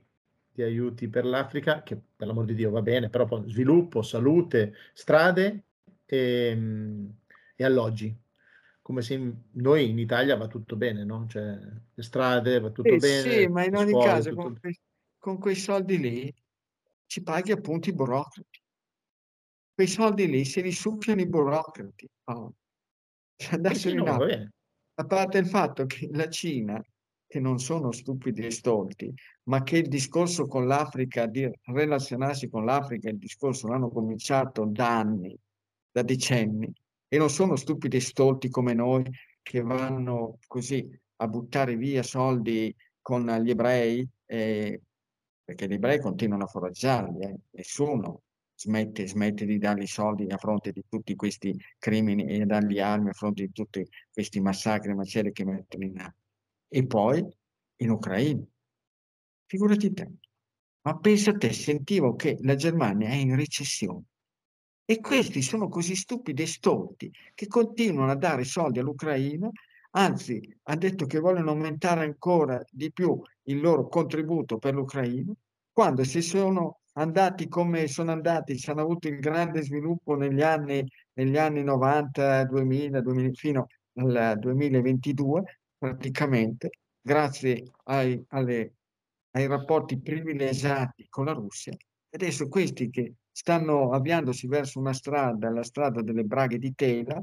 [0.52, 5.64] di aiuti per l'Africa, che per l'amor di Dio va bene, però sviluppo, salute, strade,
[6.04, 7.14] ehm,
[7.56, 8.14] e alloggi.
[8.88, 9.18] Come se
[9.52, 11.58] noi in Italia va tutto bene, no, cioè
[11.92, 14.74] le strade va tutto Eh sì, bene, ma in ogni scuole, caso con tutto quei
[15.18, 16.34] con quei soldi lì
[17.04, 18.60] ci paghi appunto i burocrati.
[19.78, 22.08] Quei soldi lì se li succhiano i burocrati.
[22.24, 22.52] Oh.
[23.36, 24.50] Cioè Sì, sì, in no, va bene.
[24.94, 26.82] a parte il fatto che la Cina,
[27.26, 29.12] che non sono stupidi e stolti,
[29.44, 34.98] ma che il discorso con l'Africa, di relazionarsi con l'Africa, il discorso l'hanno cominciato da
[34.98, 35.36] anni,
[35.92, 36.72] da decenni,
[37.08, 39.04] e non sono stupidi e stolti come noi
[39.42, 44.78] che vanno così a buttare via soldi con gli ebrei, ehm,
[45.44, 48.22] perché gli ebrei continuano a foraggiarli, eh, nessuno
[48.54, 53.12] smette smette di dargli soldi a fronte di tutti questi crimini e dargli armi a
[53.12, 56.22] fronte di tutti questi massacri e macerie che mettono in atto.
[56.68, 57.24] E poi
[57.76, 58.44] in Ucraina.
[59.46, 60.10] Figurati te.
[60.82, 64.04] Ma pensa te, sentivo che la Germania è in recessione
[64.90, 69.50] e questi sono così stupidi e stolti che continuano a dare soldi all'Ucraina,
[69.90, 75.30] anzi han detto che vogliono aumentare ancora di più il loro contributo per l'Ucraina,
[75.70, 80.82] quando si sono andati come sono andati, ci hanno avuto il grande sviluppo negli anni
[81.12, 88.72] negli anni '90, 2000, 2000 fino al 2022 praticamente, grazie ai alle
[89.32, 91.76] ai rapporti privilegiati con la Russia.
[92.10, 97.22] Adesso questi che stanno avviandosi verso una strada, la strada delle braghe di tela,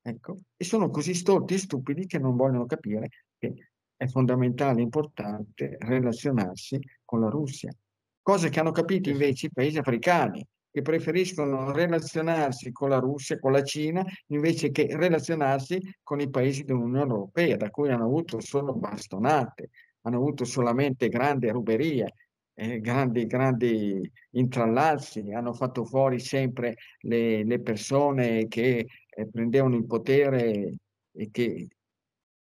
[0.00, 4.84] ecco, e sono così stolti e stupidi che non vogliono capire che è fondamentale e
[4.84, 7.74] importante relazionarsi con la Russia.
[8.22, 13.50] Cose che hanno capito invece i paesi africani, che preferiscono relazionarsi con la Russia, con
[13.50, 18.72] la Cina, invece che relazionarsi con i paesi dell'Unione Europea, da cui hanno avuto solo
[18.72, 19.70] bastonate,
[20.02, 22.12] hanno avuto solamente grandi ruberie,
[22.56, 29.86] ehm, grandi grandi intrallazzi, hanno fatto fuori sempre le le persone che, ehm, prendevano il
[29.86, 30.76] potere
[31.12, 31.68] e che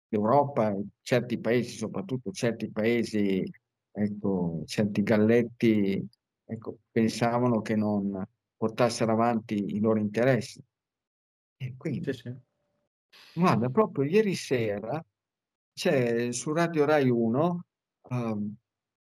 [0.09, 3.43] l'Europa, certi paesi, soprattutto certi paesi,
[3.91, 6.07] ecco, certi galletti,
[6.45, 8.23] ecco, pensavano che non
[8.57, 10.63] portassero avanti i loro interessi.
[11.59, 12.43] E Sì, quindi sì.
[13.33, 15.03] guarda, proprio ieri sera
[15.75, 17.65] c'è su Radio Rai 1,
[18.11, 18.55] uhm,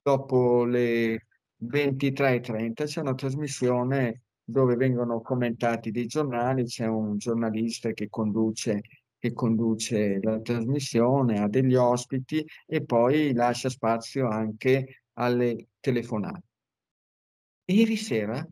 [0.05, 8.09] dopo le 23:30 c'è una trasmissione dove vengono commentati dei giornali, c'è un giornalista che
[8.11, 8.83] conduce
[9.25, 16.43] che conduce la trasmissione, ha degli ospiti e poi lascia spazio anche alle telefonate.
[17.65, 18.47] Ieri sera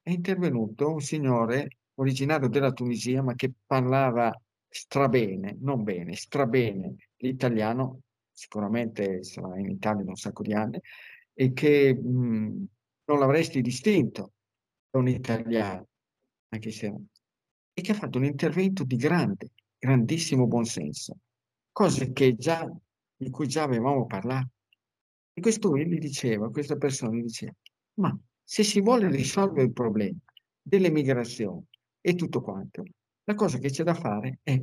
[0.00, 4.32] è intervenuto un signore originario della Tunisia, ma che parlava
[4.66, 8.00] strabene, non bene, strabene l'italiano,
[8.34, 10.78] sicuramente sarà in Italia da un sacco di anni,
[11.32, 12.66] e che, mhmm,
[13.06, 14.32] non l'avresti distinto
[14.90, 15.88] da un italiano,
[16.48, 16.92] anche se
[17.76, 21.16] e che ha fatto un intervento di grande, grandissimo buonsenso,
[21.72, 22.70] cose già
[23.16, 24.50] di cui già avevamo parlato.
[25.32, 27.52] E quest'ui gli diceva questa persona gli diceva:
[27.94, 30.18] "Ma se si vuole risolvere il problema
[30.62, 31.64] delle migrazioni
[32.00, 32.84] e tutto quanto,
[33.24, 34.60] la cosa che c'è da fare è,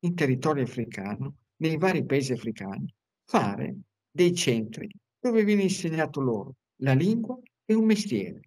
[0.00, 2.92] in territorio africano, nei vari paesi africani,
[3.32, 3.76] fare
[4.10, 4.86] dei centri
[5.18, 8.40] dove viene insegnato loro la lingua e un mestiere.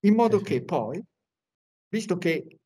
[0.00, 1.02] In modo che poi,
[1.88, 2.58] visto che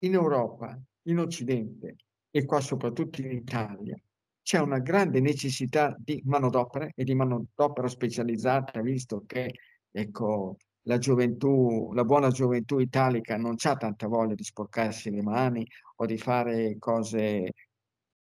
[0.00, 1.96] in Europa, in Occidente
[2.30, 3.96] e qua soprattutto in Italia,
[4.42, 9.50] c'è una grande necessità di manodopera e di manodopera specializzata, visto che,
[9.90, 15.64] ecco, la gioventù la buona gioventù italica non c'ha tanta voglia di sporcarsi le mani
[15.96, 17.52] o di fare cose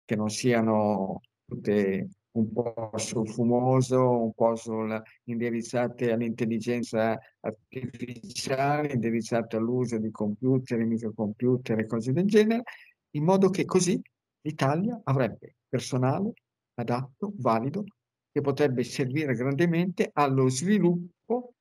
[0.05, 1.19] che non siano
[1.53, 10.79] tutte un po' sul fumoso, un po' sul indirizzate all'intelligenza artificiale, indirizzate all'uso di computer
[10.79, 12.63] microcomputer e cose del genere,
[13.11, 14.01] in modo che così
[14.41, 16.33] l'Italia avrebbe personale
[16.75, 17.83] adatto, valido,
[18.31, 21.53] che potrebbe servire grandemente allo sviluppo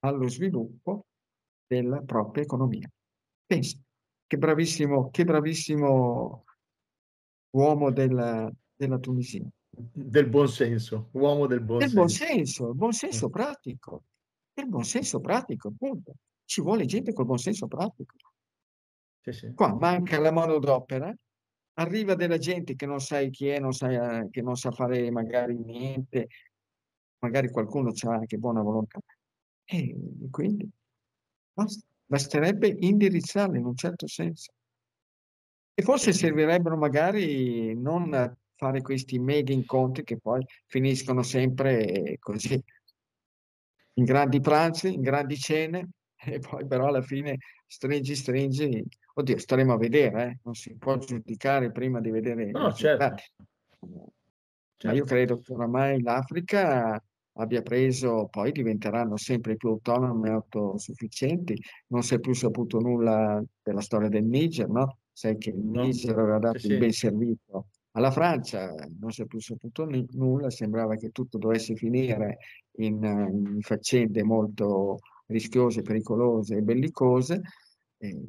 [0.00, 1.06] allo sviluppo
[1.66, 2.88] della propria economia.
[3.46, 3.76] Pensa,
[4.26, 6.44] che bravissimo, che bravissimo
[7.56, 9.44] uomo della, della Tunisia.
[9.70, 11.96] Del buon senso, uomo del buon Del senso.
[11.96, 14.04] buon senso, il buon senso pratico.
[14.54, 16.14] Del buon senso pratico, appunto.
[16.44, 18.14] Ci vuole gente col buon senso pratico.
[19.20, 19.52] Sì, sì.
[19.54, 21.14] Qua manca la manodopera,
[21.74, 25.10] arriva della gente che non sai chi è, non sai, eh, che non sa fare
[25.10, 26.28] magari niente,
[27.18, 29.00] magari qualcuno ha anche buona volontà.
[29.64, 29.94] E
[30.30, 30.68] quindi
[32.06, 34.52] basterebbe indirizzarli in un certo senso.
[35.74, 42.60] E forse servirebbero magari non fare questi mega incontri che poi finiscono sempre così,
[43.94, 45.90] in grandi pranzi, in grandi cene,
[46.26, 50.38] e poi però alla fine stringi, stringi, oddio, staremo a vedere, eh?
[50.42, 53.04] non si può giudicare prima di vedere No, certo.
[53.04, 53.22] risultati.
[53.80, 54.04] Ma
[54.80, 54.96] Certo.
[54.96, 61.60] io credo che oramai l'Africa abbia preso, poi diventeranno sempre più autonome e autosufficienti.
[61.88, 64.98] Non si è più saputo nulla della storia del Niger, no?
[65.12, 65.82] Sai che il No.
[65.82, 66.78] Niger aveva dato Sì, il sì.
[66.78, 71.74] ben servito alla Francia, non si è più saputo ni- nulla, sembrava che tutto dovesse
[71.74, 72.38] finire
[72.78, 77.40] in, eh, in faccende molto rischiose, pericolose e bellicose.
[77.98, 78.22] E,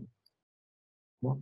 [1.22, 1.42] boh,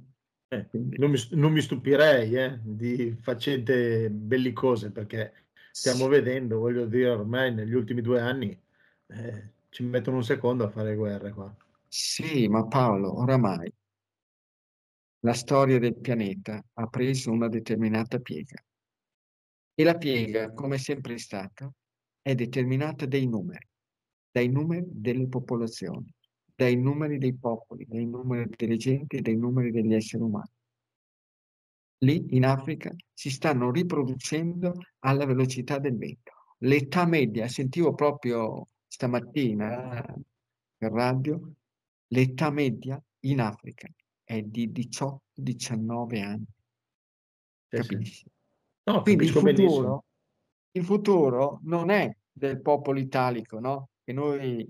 [0.50, 5.34] Eh, non, mi, non mi stupirei eh, di faccende bellicose perché
[5.72, 8.58] stiamo vedendo, voglio dire, ormai negli ultimi due anni
[9.08, 11.54] eh, ci mettono un secondo a fare guerre qua.
[11.90, 13.70] Sì, ma Paolo, oramai
[15.28, 18.63] la storia del pianeta ha preso una determinata piega
[19.74, 21.70] e la piega, come è sempre stata,
[22.22, 23.68] è determinata dai numeri,
[24.32, 26.10] dai numeri delle popolazioni,
[26.56, 30.50] dai numeri dei popoli, dai numeri delle genti dai numeri degli esseri umani.
[32.06, 36.32] Lì in Africa si stanno riproducendo alla velocità del vento.
[36.60, 40.22] L'età media, sentivo proprio stamattina eh,
[40.78, 41.52] per radio,
[42.08, 43.90] l'età media in Africa
[44.28, 46.46] è di 18-19 anni.
[47.70, 47.88] Sì, sì.
[47.88, 48.26] Capisci?
[48.84, 50.06] No, Quindi il futuro,
[50.72, 53.90] il futuro non è del popolo italico, no?
[54.04, 54.70] Che noi,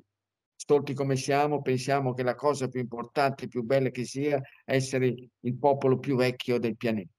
[0.56, 5.56] stolti come siamo, pensiamo che la cosa più importante, più bella che sia, essere il
[5.58, 7.14] popolo più vecchio del pianeta.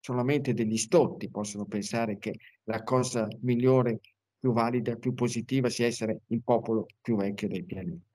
[0.00, 4.00] Solamente degli stolti possono pensare che la cosa migliore,
[4.38, 8.07] più valida, più positiva sia essere il popolo più vecchio del pianeta.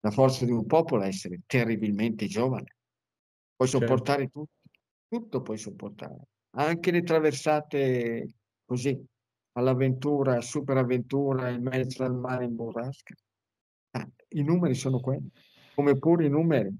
[0.00, 2.76] La forza di un popolo è essere terribilmente giovane.
[3.56, 3.86] Puoi Certo.
[3.86, 4.52] sopportare tutto,
[5.08, 8.26] tutto puoi sopportare, anche le traversate
[8.64, 8.98] così,
[9.52, 13.14] all'avventura, superavventura in mezzo al mare in burrasca.
[13.92, 15.30] Ah, I numeri sono quelli,
[15.74, 16.74] come pure i numeri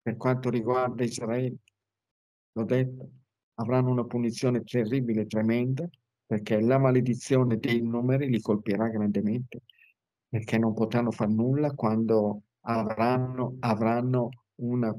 [0.00, 1.56] per quanto riguarda Israele.
[2.52, 3.10] L'ho detto,
[3.54, 5.86] avranno una punizione terribile, tremenda,
[6.24, 9.62] perché la maledizione dei numeri li colpirà grandemente,
[10.28, 14.94] perché non potranno fare nulla quando avranno, avranno una,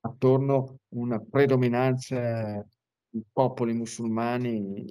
[0.00, 2.64] attorno una predominanza
[3.08, 4.84] di popoli musulmani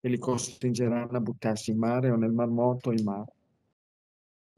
[0.00, 3.32] che li costringeranno a buttarsi in mare o nel Mar Morto o in mare.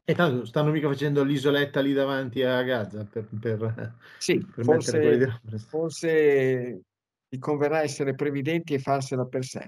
[0.03, 5.17] E tanto stanno mica facendo l'isoletta lì davanti a Gaza per, per, Sì, per quelli
[5.17, 6.81] di forse, forse
[7.27, 9.67] gli converrà essere previdenti e farsela per sé.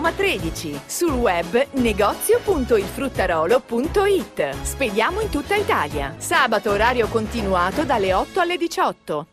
[0.00, 4.62] 13, sul web negozio.ilfruttarolo.it.
[4.62, 6.14] Spediamo in tutta Italia.
[6.16, 9.26] Sabato orario continuato dalle 8 alle 18.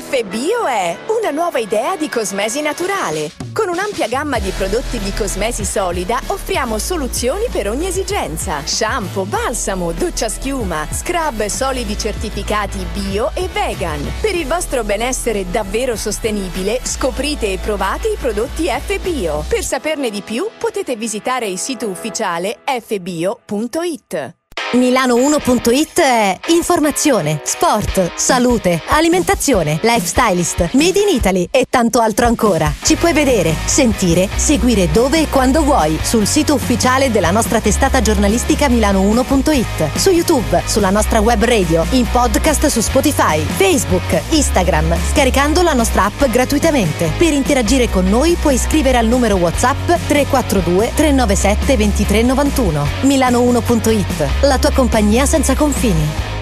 [0.00, 3.30] FBio è una nuova idea di cosmesi naturale.
[3.52, 8.64] Con un'ampia gamma di prodotti di cosmesi solida offriamo soluzioni per ogni esigenza.
[8.64, 14.00] Shampoo, balsamo, doccia schiuma, scrub solidi certificati bio e vegan.
[14.22, 19.44] Per il vostro benessere davvero sostenibile, scoprite e provate i prodotti FBio.
[19.46, 24.41] Per saperne di più potete visitare il sito ufficiale fbio.it.
[24.72, 32.72] Milano1.it è informazione, sport, salute, alimentazione, lifestylist, made in Italy e tanto altro ancora.
[32.82, 38.00] Ci puoi vedere, sentire, seguire dove e quando vuoi sul sito ufficiale della nostra testata
[38.00, 45.60] giornalistica Milano1.it, su YouTube, sulla nostra web radio, in podcast su Spotify, Facebook, Instagram, scaricando
[45.60, 47.12] la nostra app gratuitamente.
[47.18, 52.86] Per interagire con noi puoi scrivere al numero WhatsApp 342 397 2391.
[53.02, 56.41] Milano1.it, la tua compagnia senza confini.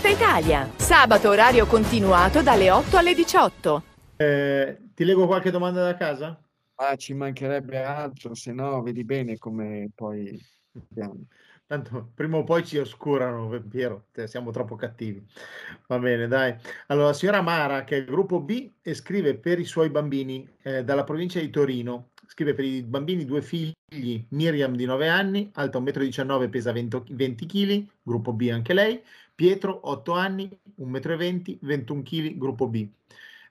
[0.01, 0.67] tutta Italia.
[0.77, 3.83] Sabato orario continuato dalle 8 alle 18.
[4.15, 6.41] Eh, ti leggo qualche domanda da casa?
[6.75, 10.43] Ah, ci mancherebbe altro, se no vedi bene come poi...
[11.67, 15.23] Tanto prima o poi ci oscurano, Piero, siamo troppo cattivi.
[15.87, 16.55] Va bene, dai.
[16.87, 20.49] Allora, la signora Mara, che è il gruppo B, e scrive per i suoi bambini
[20.63, 22.09] eh, dalla provincia di Torino.
[22.27, 27.03] Scrive per i bambini due figli, Miriam di 9 anni, alta 1,19 m, pesa 20,
[27.09, 29.01] 20 kg, gruppo B anche lei,
[29.41, 30.47] Pietro, 8 anni,
[30.81, 32.87] 1,20 m, 21 kg, gruppo B.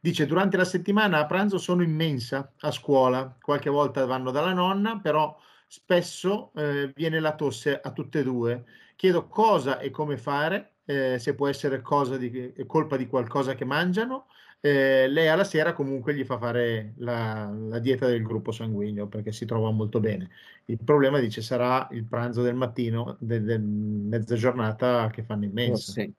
[0.01, 5.01] Dice, durante la settimana a pranzo sono immensa a scuola, qualche volta vanno dalla nonna,
[5.01, 5.37] però
[5.67, 8.65] spesso eh, viene la tosse a tutte e due.
[8.95, 11.83] Chiedo cosa e come fare, eh, se può essere
[12.19, 14.27] di, colpa di qualcosa che mangiano.
[14.63, 19.33] Eh, lei alla sera comunque gli fa fare la, la, dieta del gruppo sanguigno perché
[19.33, 20.31] si trova molto bene.
[20.67, 25.53] Il problema, dice, sarà il pranzo del mattino, del, del mezza giornata che fanno in
[25.53, 25.91] mensa.
[25.91, 26.13] Oh, sì.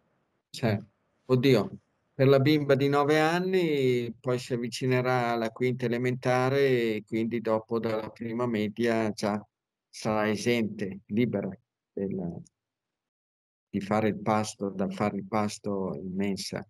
[0.50, 0.80] Cioè,
[1.26, 1.78] oddio,
[2.16, 7.80] per la bimba di nove anni poi si avvicinerà alla quinta elementare e quindi dopo
[7.80, 9.44] dalla prima media già
[9.88, 11.50] sarà esente, libera
[11.94, 12.42] del,
[13.70, 16.66] di fare il pasto, dal fare il pasto in mensa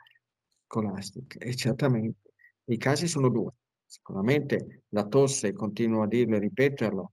[0.71, 1.39] scolastica.
[1.39, 2.31] E certamente
[2.65, 3.51] i casi sono due.
[3.85, 7.11] Sicuramente la tosse, continuo a dirlo e ripeterlo,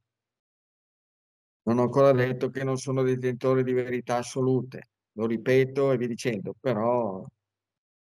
[1.63, 6.07] non ho ancora detto che non sono detentore di verità assolute, lo ripeto e vi
[6.07, 7.27] dicendo, però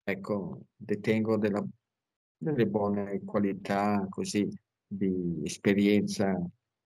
[0.03, 1.63] ecco, detengo della,
[2.35, 4.49] delle buone qualità così
[4.87, 6.35] di esperienza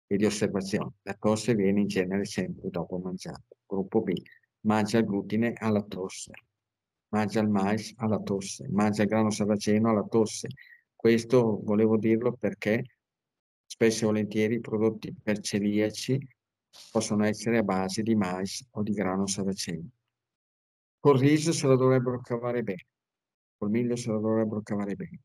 [0.07, 0.95] e di osservazione.
[1.03, 3.59] La tosse viene in genere sempre dopo mangiato.
[3.67, 4.13] Gruppo B,
[4.61, 6.33] mangia il glutine alla tosse,
[7.09, 10.49] mangia il mais alla tosse, mangia il grano saraceno alla tosse.
[10.95, 12.83] Questo volevo dirlo perché
[13.65, 16.19] spesso e volentieri i prodotti per celiaci
[16.91, 19.89] possono essere a base di mais o di grano saraceno.
[20.99, 22.87] Col riso se lo dovrebbero cavare bene,
[23.57, 25.21] col miglio se lo dovrebbero cavare bene.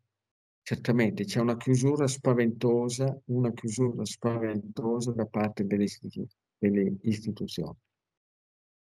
[0.64, 7.76] Certamente c'è una chiusura spaventosa, una chiusura spaventosa da parte delle, istitu- delle istituzioni.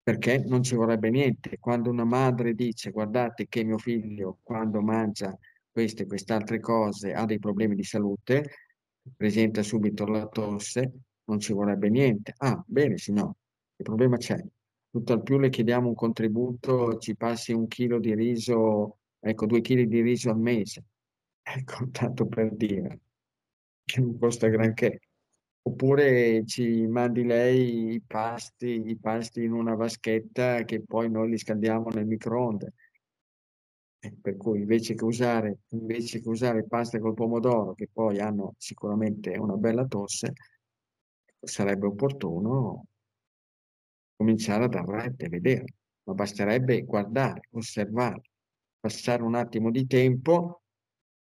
[0.07, 1.59] Perché non ci vorrebbe niente.
[1.59, 5.37] Quando una madre dice guardate che mio figlio quando mangia
[5.69, 8.45] queste e queste cose ha dei problemi di salute,
[9.17, 10.93] presenta subito la tosse,
[11.25, 12.35] non ci vorrebbe niente.
[12.37, 13.35] Ah, bene signore,
[13.79, 14.41] il problema c'è.
[14.93, 19.61] Tutto al più le chiediamo un contributo, ci passi un chilo di riso, ecco, due
[19.61, 20.85] chili di riso al mese.
[21.49, 23.01] Ecco, tanto per dire,
[23.85, 25.01] che non costa granché.
[25.67, 31.37] Oppure ci mandi lei i pasti, i pasti in una vaschetta che poi noi li
[31.37, 32.73] scaldiamo nel microonde.
[34.23, 39.37] Per cui invece che, usare, invece che usare pasta col pomodoro, che poi hanno sicuramente
[39.37, 40.35] una bella tosse,
[41.41, 42.87] sarebbe opportuno
[44.15, 45.65] cominciare a dare retta e vedere,
[46.05, 48.23] ma basterebbe guardare, osservare,
[48.79, 50.63] passare un attimo di tempo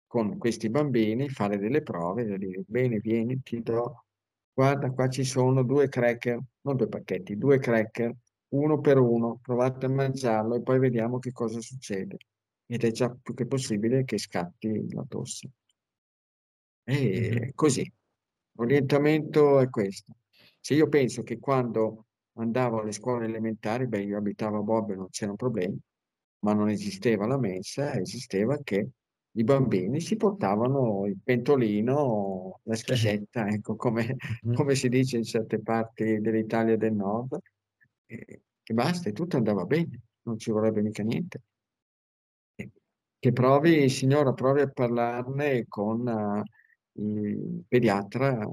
[0.06, 4.04] con questi bambini, fare delle prove dire bene, vieni, ti do,
[4.54, 8.16] guarda qua ci sono due cracker, non due pacchetti, due cracker,
[8.50, 12.18] uno per uno, provate a mangiarlo e poi vediamo che cosa succede.
[12.66, 15.50] Ed è già più che possibile che scatti la tosse.
[16.84, 17.92] E così,
[18.60, 20.18] L'orientamento è questo.
[20.60, 25.10] Se io penso che quando andavo alle scuole elementari, beh, io abitavo a Bobbio, non
[25.10, 25.80] c'erano problemi,
[26.40, 28.90] ma non esisteva la mensa, esisteva che
[29.40, 34.16] i bambini si portavano il pentolino, la schiscetta, ecco, come,
[34.54, 37.38] come si dice in certe parti dell'Italia del nord,
[38.06, 41.42] e, e basta, e tutto andava bene, non ci vorrebbe mica niente.
[43.20, 46.06] che provi, signora, provi a parlarne con...
[46.08, 46.44] Uh,
[47.00, 48.48] il pediatra,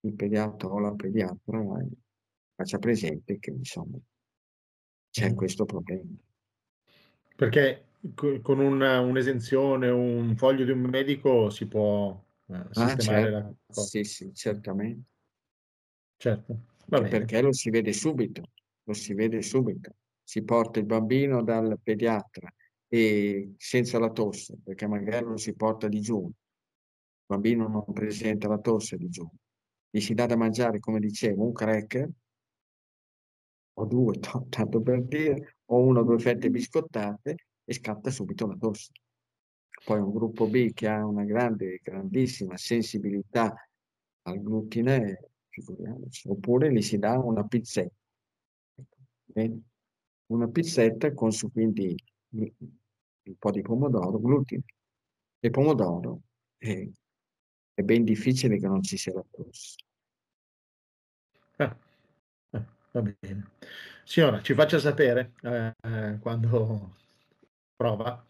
[0.00, 1.62] il pediatra o la pediatra
[2.54, 3.98] faccia presente che insomma
[5.10, 6.12] c'è questo problema.
[7.36, 7.84] Perché
[8.14, 13.30] con una, un'esenzione, un foglio di un medico si può eh, ah, sistemare ah, certo.
[13.30, 13.82] la cosa.
[13.82, 15.08] Sì, sì, certamente.
[16.16, 16.58] Certo.
[16.86, 18.42] Perché lo si vede subito,
[18.82, 19.96] lo si vede subito.
[20.22, 22.52] Si porta il bambino dal pediatra
[22.88, 26.32] e senza la tosse, perché magari lo si porta digiuno
[27.24, 29.26] il bambino non presenta la tosse di giù,
[29.88, 32.10] gli si dà da mangiare, come dicevo, un cracker,
[33.76, 34.18] o due,
[34.50, 38.92] tanto per dire, o una o due fette biscottate e scatta subito la tosse.
[39.84, 43.54] Poi un gruppo B che ha una grande, grandissima sensibilità
[44.22, 47.94] al glutine, figuriamoci, oppure gli si dà una pizzetta.
[49.24, 49.62] Bene?
[50.26, 51.94] Una pizzetta con su quindi
[52.30, 54.64] un po' di pomodoro, glutine.
[55.38, 56.22] E pomodoro
[56.56, 56.88] è,
[57.74, 59.76] è ben difficile che non ci sia la tosse.
[61.56, 61.76] Ah,
[62.50, 63.50] ah, va bene.
[64.04, 66.96] Signora, ci faccia sapere eh, quando
[67.76, 68.24] prova.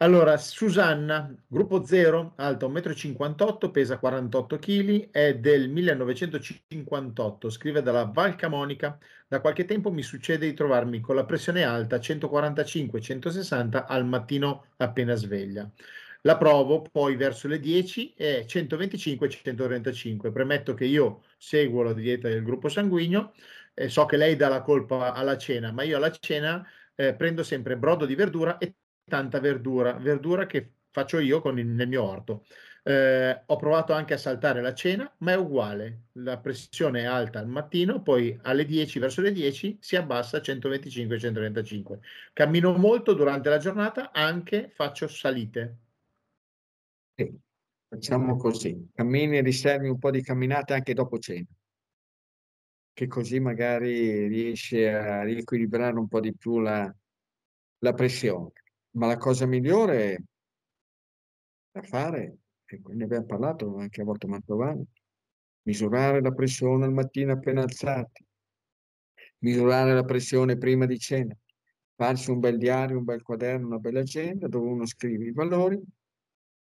[0.00, 8.04] Allora, Susanna, gruppo 0, alta 1,58 m, pesa 48 kg, è del 1958, scrive dalla
[8.04, 8.96] Val Camonica.
[9.26, 15.14] Da qualche tempo mi succede di trovarmi con la pressione alta 145-160 al mattino appena
[15.16, 15.68] sveglia.
[16.22, 20.30] La provo poi verso le 10 e 125-135.
[20.32, 23.32] Premetto che io seguo la dieta del gruppo sanguigno
[23.74, 26.64] e so che lei dà la colpa alla cena, ma io alla cena
[27.00, 28.74] eh, prendo sempre brodo di verdura e
[29.04, 32.44] tanta verdura, verdura che faccio io il, nel mio orto.
[32.82, 36.06] Eh, ho provato anche a saltare la cena, ma è uguale.
[36.14, 40.40] La pressione è alta al mattino, poi alle 10, verso le 10, si abbassa a
[40.40, 42.00] 125-135.
[42.32, 45.76] Cammino molto durante la giornata, anche faccio salite.
[47.14, 47.32] Sì,
[47.88, 48.88] facciamo così.
[48.92, 51.46] Cammini e riservi un po' di camminate anche dopo cena,
[52.98, 56.92] che così magari riesci a riequilibrare un po' di più la,
[57.78, 58.50] la pressione.
[58.96, 60.24] Ma la cosa migliore
[61.70, 64.84] da fare, e ne abbiamo parlato anche a volte Mantovani,
[65.62, 68.26] misurare la pressione al mattino appena alzati,
[69.44, 71.36] misurare la pressione prima di cena,
[71.94, 75.80] farsi un bel diario, un bel quaderno, una bella agenda dove uno scrive i valori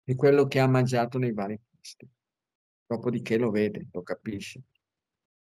[0.03, 2.09] e quello che ha mangiato nei vari pasti.
[2.88, 4.63] Dopodiché lo vede, lo capisce.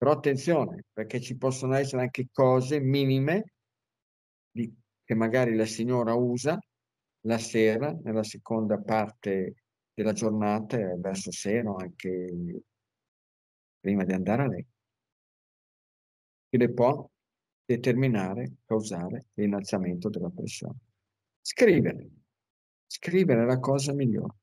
[0.01, 3.53] Però attenzione, perché ci possono essere anche cose minime
[4.51, 4.75] di
[5.05, 6.59] che magari la signora usa
[7.27, 9.57] la sera, nella seconda parte
[9.93, 12.63] della giornata, verso sera, anche
[13.79, 14.73] prima di andare a letto,
[16.49, 17.07] che le può
[17.63, 20.79] determinare, causare l'innalzamento della pressione.
[21.43, 22.11] Scrivere.
[22.87, 24.37] Scrivere è la cosa migliore.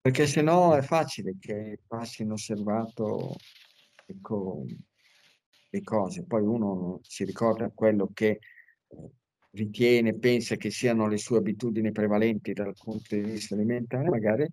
[0.00, 3.34] Perché se no è facile che passi inosservato
[4.06, 4.64] ecco,
[5.70, 6.24] le cose.
[6.24, 9.10] Poi uno si ricorda quello che eh,
[9.50, 14.48] ritiene, pensa che siano le sue abitudini prevalenti dal punto di vista alimentare, magari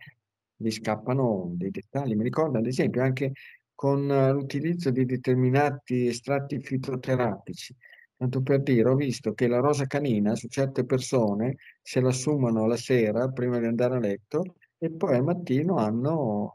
[0.55, 2.15] gli scappano dei dettagli.
[2.15, 3.33] Mi ricordo ad esempio anche
[3.75, 7.75] con l'utilizzo di determinati estratti fitoterapici.
[8.15, 12.65] Tanto per dire, ho visto che la rosa canina su certe persone se la assumono
[12.67, 16.53] la sera prima di andare a letto e poi al mattino hanno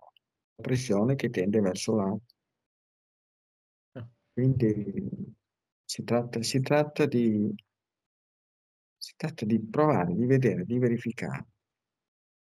[0.57, 2.38] la pressione che tende verso l'alto.
[4.39, 5.35] Quindi
[5.85, 7.53] si tratta, si tratta di
[8.97, 11.45] si tratta di provare, di vedere, di verificare.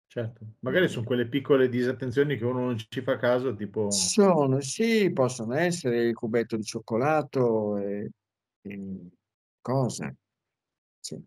[0.08, 3.88] Certo, magari sono quelle piccole disattenzioni che uno non ci fa caso, tipo...
[3.92, 8.10] Sono, sì, possono essere il cubetto di cioccolato e,
[8.62, 9.10] e
[9.60, 10.12] cosa.
[10.98, 11.22] Sì.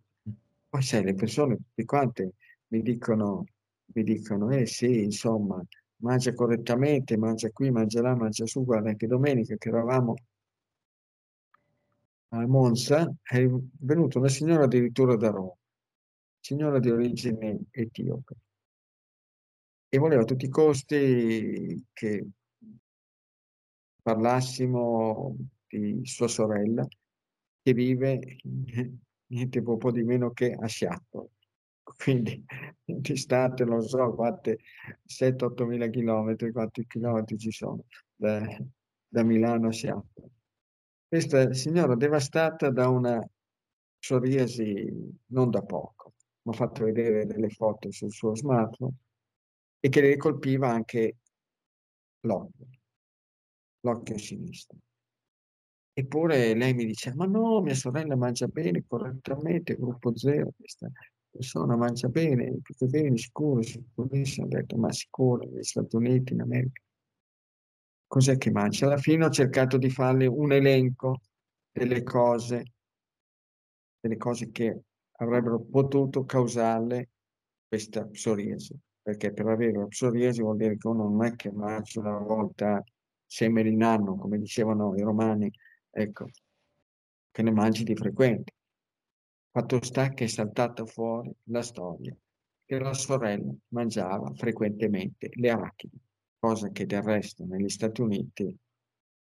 [0.68, 2.34] Poi sai, le persone tutte quante
[2.68, 3.46] mi dicono,
[3.94, 5.66] mi dicono, eh sì, insomma,
[6.02, 10.16] mangia correttamente, mangia qui, mangia là, mangia su, guarda anche domenica che eravamo
[12.30, 13.48] a Monza è
[13.80, 15.56] venuta una signora addirittura da Roma,
[16.40, 18.36] signora di origine etiope,
[19.90, 22.28] e voleva a tutti i costi che
[24.02, 25.36] parlassimo
[25.68, 26.88] di sua sorella
[27.62, 28.38] che vive
[29.28, 31.30] niente po', di meno che a Seattle.
[31.98, 32.44] Quindi
[32.86, 34.60] distate, non so quante,
[35.06, 37.84] 7-8 mila chilometri, quanti chilometri ci sono
[38.16, 38.42] da,
[39.08, 40.30] da Milano a Seattle.
[41.10, 43.20] Questa signora devastata da una
[43.98, 46.14] psoriasi non da poco.
[46.44, 48.94] Mi ha fatto vedere delle foto sul suo smartphone
[49.80, 51.18] e che le colpiva anche
[52.20, 52.68] l'occhio,
[53.80, 54.78] l'occhio sinistro.
[55.94, 60.92] Eppure lei mi dice, ma no, mia sorella mangia bene, correttamente, gruppo zero, questa
[61.28, 64.46] persona mangia bene, tutto bene, sicuro, sicurissimo.
[64.46, 66.80] Ho detto, ma sicuro, negli Stati Uniti, in America
[68.10, 68.88] cos'è che mangia?
[68.88, 71.22] Alla fine ho cercato di farle un elenco
[71.72, 72.74] delle cose,
[74.00, 74.82] delle cose che
[75.18, 77.10] avrebbero potuto causarle
[77.68, 78.78] questa psoriasi.
[79.02, 82.84] Perché per avere la psoriasi vuol dire che uno non è che mangia una volta
[83.26, 85.52] seme in anno, come dicevano i romani,
[85.92, 86.30] ecco,
[87.32, 88.54] che ne mangi di frequente.
[89.52, 92.16] Fatto sta che è saltata fuori la storia
[92.66, 96.00] che la sorella mangiava frequentemente le arachidi
[96.40, 98.56] cosa che del resto negli Stati Uniti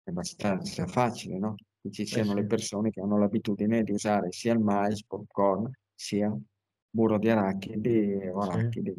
[0.04, 1.56] è abbastanza facile, no?
[1.82, 2.48] che ci Eh siano le sì.
[2.48, 6.36] persone che hanno l'abitudine di usare sia il mais, popcorn, sia
[6.90, 8.50] burro di arachidi o Sì.
[8.50, 8.94] arachidi.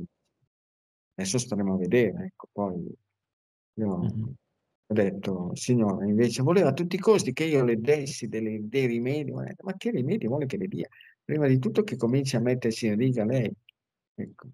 [1.14, 2.92] Adesso staremo a vedere, ecco, poi
[3.74, 4.34] io Mhm.
[4.86, 8.86] ho detto, signore, invece voleva a tutti i costi che io le dessi delle- dei
[8.86, 9.44] rimedi, ma
[9.76, 10.88] che rimedi vuole che le dia?
[11.24, 13.50] Prima di tutto che cominci a mettersi in riga lei.
[14.14, 14.48] Ecco.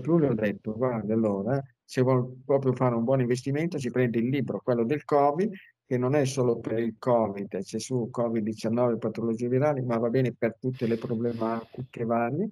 [0.00, 4.18] Più le ho detto, guarda, allora, se vuol proprio fare un buon investimento, si prende
[4.18, 5.52] il libro, quello del Covid,
[5.86, 10.34] che non è solo per il Covid, c'è su Covid-19, patologie virali, ma va bene
[10.34, 12.48] per tutte le problematiche varie.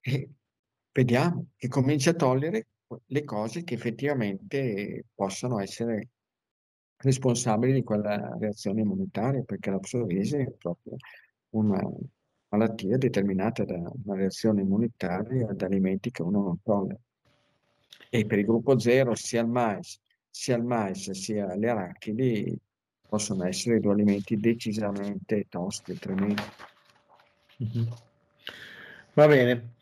[0.00, 0.30] E
[0.92, 2.68] vediamo che comincia a togliere
[3.06, 6.10] le cose che effettivamente possono essere
[6.98, 10.96] responsabili di quella reazione immunitaria, perché la psoriasi è proprio
[11.50, 11.82] una
[12.50, 17.00] malattia determinata da una reazione immunitaria ad alimenti che uno non tollera.
[18.10, 22.58] E per il gruppo zero, sia il mais, sia il mais, sia le arachidi
[23.08, 26.42] possono essere due alimenti decisamente tosti, tremendi.
[27.58, 27.88] Mhm.
[29.14, 29.74] Va bene.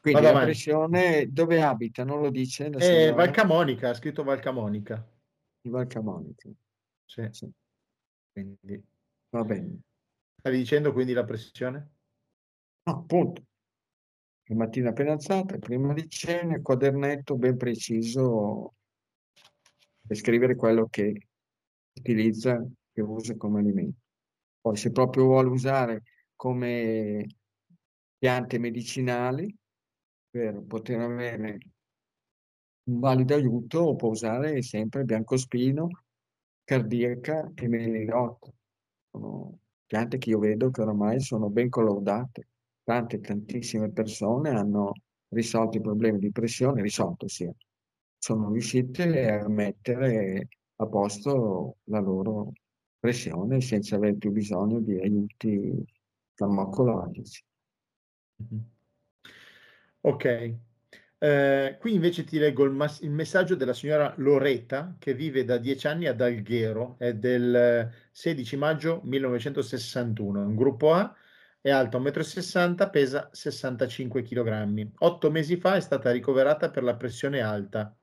[0.00, 0.46] Quindi Vado la avanti.
[0.52, 2.04] pressione dove abita?
[2.04, 5.06] Non lo dice la Eh, signora Valcamonica, ha scritto Valcamonica.
[5.60, 6.48] di Valcamonica.
[7.04, 7.28] Sì.
[7.30, 7.52] Sì,
[8.32, 8.82] Quindi,
[9.30, 9.80] va bene.
[10.38, 11.90] stavi dicendo quindi la pressione?
[12.84, 13.44] No, appunto.
[14.52, 18.74] La mattina appena alzata, prima di cena, quadernetto ben preciso
[20.06, 21.28] per scrivere quello che
[21.98, 24.00] utilizza, che usa come alimento.
[24.60, 26.02] Poi se proprio vuole usare
[26.36, 27.26] come
[28.18, 29.56] piante medicinali
[30.28, 31.58] per poter avere
[32.90, 35.88] un valido aiuto, può usare sempre biancospino,
[36.62, 38.54] cardiaca e melilotto.
[39.10, 42.48] Sono piante che io vedo che oramai sono ben collaudate.
[42.84, 44.92] Tante, tantissime persone hanno
[45.28, 47.52] risolto i problemi di pressione, risolto sia,
[48.18, 52.52] sono riuscite a mettere a posto la loro
[52.98, 55.84] pressione senza aver più bisogno di aiuti
[56.34, 57.42] farmacologici.
[60.00, 60.54] Ok.
[61.18, 65.56] Eh, qui invece ti leggo il, mas- il messaggio della signora Loreta che vive da
[65.56, 71.14] dieci anni ad Alghero, è del eh, 16 maggio 1961, è un gruppo A,
[71.62, 74.90] è alta 1,60 m, pesa 65 kg.
[74.98, 77.96] Otto mesi fa è stata ricoverata per la pressione alta.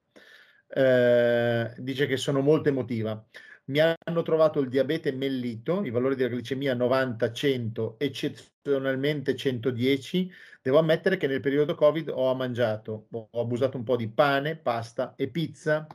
[0.67, 3.23] Eh, dice che sono molto emotiva.
[3.65, 10.31] Mi hanno trovato il diabete mellito, i valori della glicemia 90-100, eccezionalmente 110.
[10.61, 15.15] Devo ammettere che nel periodo Covid ho mangiato, ho abusato un po' di pane, pasta
[15.15, 15.85] e pizza.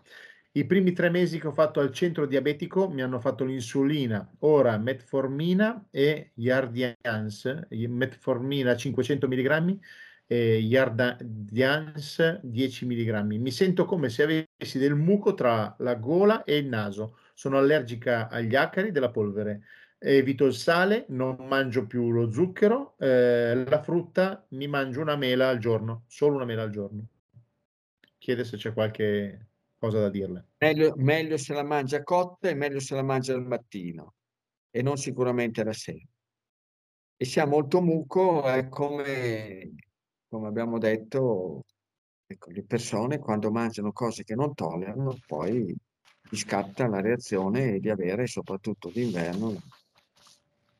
[0.56, 4.78] I primi tre mesi che ho fatto al centro diabetico mi hanno fatto l'insulina, ora
[4.78, 9.78] metformina e Yardians, metformina 500 mg
[10.26, 13.20] e Yardians 10 mg.
[13.32, 17.18] Mi sento come se avessi del muco tra la gola e il naso.
[17.34, 19.62] Sono allergica agli acari della polvere.
[19.98, 25.48] Evito il sale, non mangio più lo zucchero, eh, la frutta mi mangio una mela
[25.48, 27.08] al giorno, solo una mela al giorno.
[28.18, 29.48] Chiede se c'è qualche
[29.84, 30.48] cosa da dirle.
[30.58, 34.14] Meglio, meglio se la mangia cotta e meglio se la mangia al mattino
[34.70, 36.04] e non sicuramente alla sera.
[37.16, 39.74] E se ha molto muco è come,
[40.28, 41.64] come abbiamo detto,
[42.26, 45.76] ecco, le persone quando mangiano cose che non tollerano, poi
[46.28, 49.54] gli scatta la reazione di avere, soprattutto d'inverno,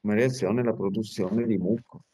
[0.01, 2.05] come reazione la produzione di muco.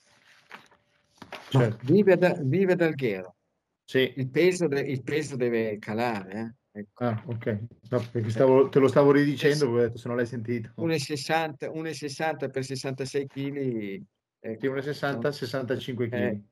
[1.49, 1.79] Certo.
[1.85, 3.37] vive, da, vive ad Alghero.
[3.85, 4.13] Sì.
[4.17, 6.60] Il peso, de- il peso deve calare, eh?
[6.73, 7.05] Ecco.
[7.05, 7.59] Ah, ok.
[7.91, 10.73] No, perché stavo- te lo stavo ridicendo, perché ho detto se non l'hai sentito.
[10.77, 14.03] 1,60 1,60 per 66 kg.
[14.41, 16.15] Sì, 1,60, 65 kg.
[16.15, 16.43] Eh,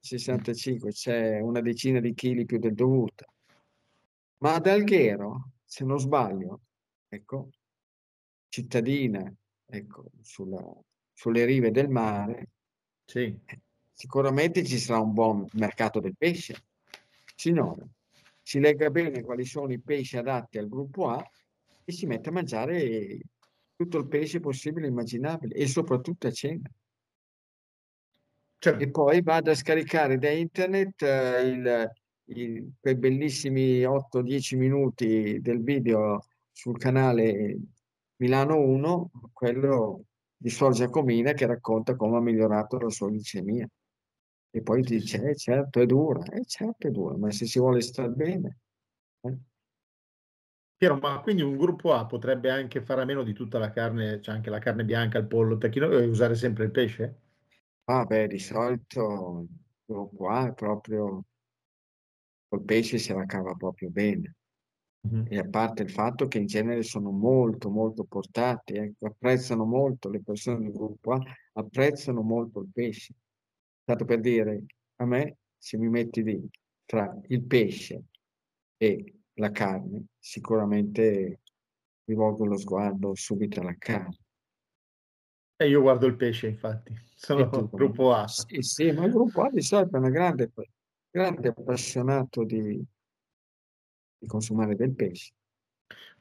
[0.00, 3.24] 65, c'è una decina di chili più del dovuto.
[4.38, 6.60] Ma ad Alghero, se non sbaglio,
[7.08, 7.48] ecco,
[8.48, 9.32] cittadina,
[9.66, 10.76] ecco, sulla-
[11.12, 12.48] sulle rive del mare,
[13.04, 13.38] Sì.
[13.92, 16.64] sicuramente ci sarà un buon mercato del pesce.
[17.34, 17.86] Signore,
[18.42, 21.24] si legga bene quali sono i pesci adatti al gruppo A
[21.84, 23.20] e si mette a mangiare
[23.76, 26.70] tutto il pesce possibile e immaginabile e soprattutto a cena.
[28.58, 28.82] Certo.
[28.82, 31.90] E poi vado a scaricare da internet eh, il-
[32.26, 37.58] il- quei bellissimi 8-10 minuti del video sul canale
[38.16, 40.04] Milano 1, quello
[40.36, 43.68] di Suor Giacomina che racconta come ha migliorato la sua glicemia.
[44.54, 47.58] E poi ti dice, eh, certo, è dura, eh, certo è dura, ma se si
[47.58, 48.58] vuole star bene.
[49.22, 49.38] eh.
[50.76, 54.20] Piero, ma quindi un gruppo A potrebbe anche fare a meno di tutta la carne,
[54.20, 57.20] cioè anche la carne bianca, il pollo, il tacchino, e usare sempre il pesce?
[57.84, 59.46] Ah, beh, di solito
[59.84, 61.24] quello qua è proprio
[62.48, 64.34] col pesce se la cava proprio bene.
[65.06, 65.26] Mm-hmm.
[65.28, 70.10] E a parte il fatto che in genere sono molto, molto portati, eh, apprezzano molto
[70.10, 71.22] le persone del gruppo A,
[71.54, 73.14] apprezzano molto il pesce.
[73.84, 74.64] Tanto per dire,
[74.96, 76.48] a me, se mi metti lì
[76.84, 78.04] tra il pesce
[78.76, 81.40] e la carne, sicuramente
[82.04, 84.18] rivolgo lo sguardo subito alla carne.
[85.56, 88.26] E io guardo il pesce, infatti, sono tu, gruppo A.
[88.26, 90.50] Sì, sì, ma il gruppo A di solito è una grande,
[91.10, 92.84] grande appassionato di,
[94.18, 95.32] di consumare del pesce.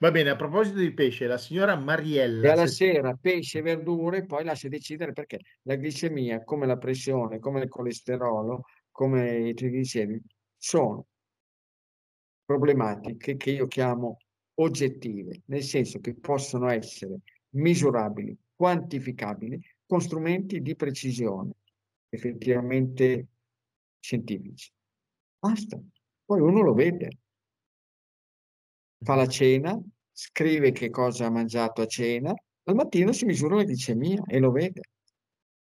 [0.01, 2.47] Va bene, a proposito di pesce, la signora Mariella...
[2.47, 2.91] E alla se...
[2.91, 7.69] sera pesce e verdure, poi lascia decidere perché la glicemia, come la pressione, come il
[7.69, 10.25] colesterolo, come i trigliceridi,
[10.57, 11.05] sono
[12.43, 14.17] problematiche che io chiamo
[14.55, 21.51] oggettive, nel senso che possono essere misurabili, quantificabili, con strumenti di precisione
[22.09, 23.27] effettivamente
[23.99, 24.71] scientifici.
[25.37, 25.79] Basta.
[26.25, 27.19] Poi uno lo vede,
[29.03, 29.79] fa la cena,
[30.11, 32.33] scrive che cosa ha mangiato a cena,
[32.63, 34.81] al mattino si misura la glicemia e lo vede.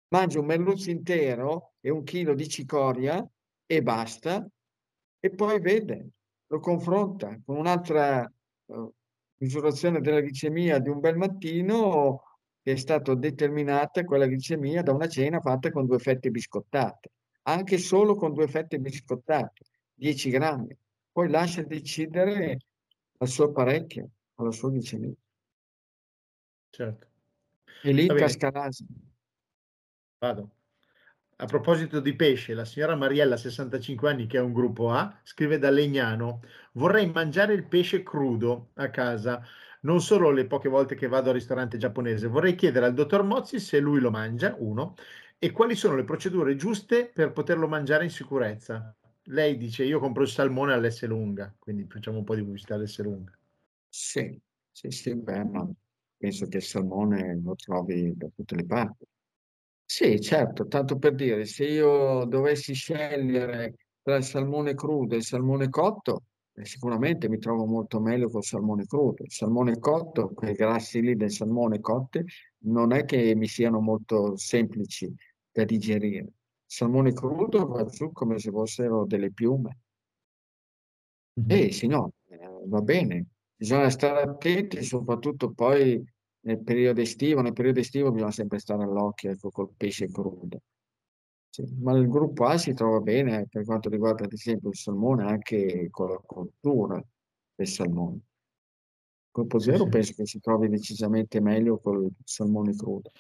[0.10, 3.26] Mangia un merluzzo intero e un chilo di cicoria
[3.66, 4.46] e basta,
[5.20, 6.10] e poi vede,
[6.48, 8.30] lo confronta con un'altra
[8.66, 8.94] uh,
[9.38, 12.24] misurazione della glicemia di un bel mattino
[12.62, 17.12] che è stata determinata quella glicemia da una cena fatta con due fette biscottate,
[17.44, 19.64] anche solo con due fette biscottate,
[19.94, 20.78] 10 grammi.
[21.12, 22.58] Poi lascia decidere
[23.22, 25.14] al suo apparecchio, alla sua glicemia.
[26.70, 27.08] Certo.
[27.84, 28.90] E lì casca l'asino.
[30.20, 30.56] Vado.
[31.38, 35.58] A proposito di pesce, la signora Mariella, 65 anni, che è un gruppo A, scrive
[35.58, 36.42] da Legnano:
[36.74, 39.44] Vorrei mangiare il pesce crudo a casa,
[39.82, 42.28] non solo le poche volte che vado al ristorante giapponese.
[42.28, 44.96] Vorrei chiedere al dottor Mozzi se lui lo mangia, uno,
[45.40, 48.96] e quali sono le procedure giuste per poterlo mangiare in sicurezza
[49.26, 53.00] lei dice io compro il salmone all'S lunga, quindi facciamo un po' di pubblicità all'S
[53.02, 53.38] lunga.
[53.90, 54.40] Sì,
[54.72, 55.70] sì, sì, beh, ma
[56.18, 59.06] penso che il salmone lo trovi da tutte le parti.
[59.86, 65.24] Sì, certo, tanto per dire, se io dovessi scegliere tra il salmone crudo e il
[65.24, 69.24] salmone cotto, eh, sicuramente mi trovo molto meglio col salmone crudo.
[69.24, 72.24] Il salmone cotto, quei grassi lì del salmone cotte,
[72.64, 75.14] non è che mi siano molto semplici
[75.52, 76.32] da digerire
[76.72, 79.80] salmone crudo va giù come se fossero delle piume.
[81.42, 81.50] Mm-hmm.
[81.50, 83.26] Eh sì, no, eh, va bene.
[83.54, 86.02] Bisogna stare attenti, soprattutto poi
[86.46, 87.42] nel periodo estivo.
[87.42, 90.62] Nel periodo estivo bisogna sempre stare all'occhio ecco, col pesce crudo.
[91.50, 95.26] Sì, ma il gruppo A si trova bene per quanto riguarda ad esempio il salmone
[95.26, 97.04] anche con la cottura
[97.54, 98.16] del salmone.
[98.16, 103.12] Il gruppo 0 sì, penso che si trovi decisamente meglio col salmone crudo.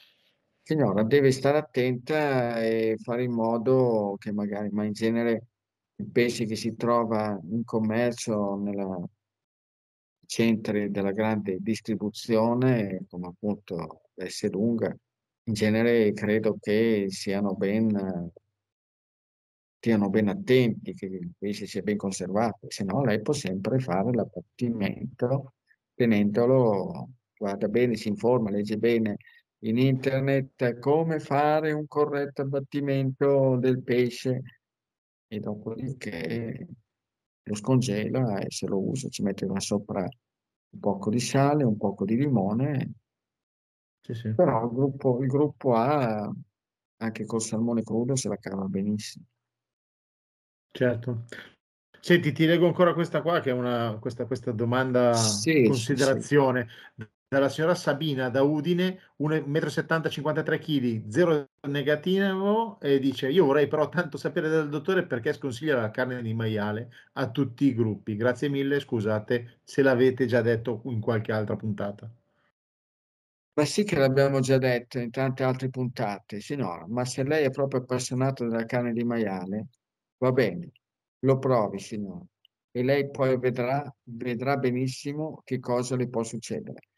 [0.63, 5.47] Signora, deve stare attenta e fare in modo che magari, ma in genere
[5.95, 8.75] il pesce che si trova in commercio nei
[10.25, 14.95] centri della grande distribuzione, come appunto S lunga,
[15.45, 18.31] in genere credo che siano ben,
[19.77, 24.13] stiano ben attenti, che il pesce sia ben conservato, se no lei può sempre fare
[24.13, 25.53] l'abbattimento
[25.95, 29.17] tenendolo, guarda bene, si informa, legge bene
[29.63, 34.41] in internet come fare un corretto abbattimento del pesce
[35.27, 36.67] e dopodiché
[37.43, 42.05] lo scongela e se lo usa ci mette sopra un poco di sale, un poco
[42.05, 42.93] di limone.
[44.01, 44.33] Sì, sì.
[44.33, 46.31] Però il gruppo, il gruppo A
[46.97, 49.25] anche col salmone crudo se la cava benissimo.
[50.71, 51.25] Certo.
[51.99, 56.67] Senti, ti leggo ancora questa qua che è una questa, questa domanda, sì, considerazione.
[56.95, 63.45] Sì, dalla signora Sabina da Udine, 1,70 m, 53 kg, zero negativo e dice io
[63.45, 67.73] vorrei però tanto sapere dal dottore perché sconsiglia la carne di maiale a tutti i
[67.73, 68.17] gruppi.
[68.17, 72.11] Grazie mille, scusate se l'avete già detto in qualche altra puntata.
[73.53, 77.49] Ma sì che l'abbiamo già detto in tante altre puntate, signora, ma se lei è
[77.49, 79.67] proprio appassionato della carne di maiale,
[80.17, 80.69] va bene,
[81.19, 82.25] lo provi, signora,
[82.71, 86.89] e lei poi vedrà, vedrà benissimo che cosa le può succedere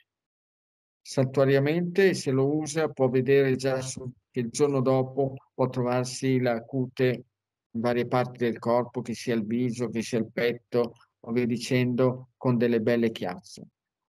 [1.06, 3.80] saltuariamente, se lo usa può vedere già
[4.32, 7.26] che il giorno dopo può trovarsi la cute
[7.76, 11.46] in varie parti del corpo, che sia il viso, che sia il petto, o via
[11.46, 13.68] dicendo, con delle belle chiazze.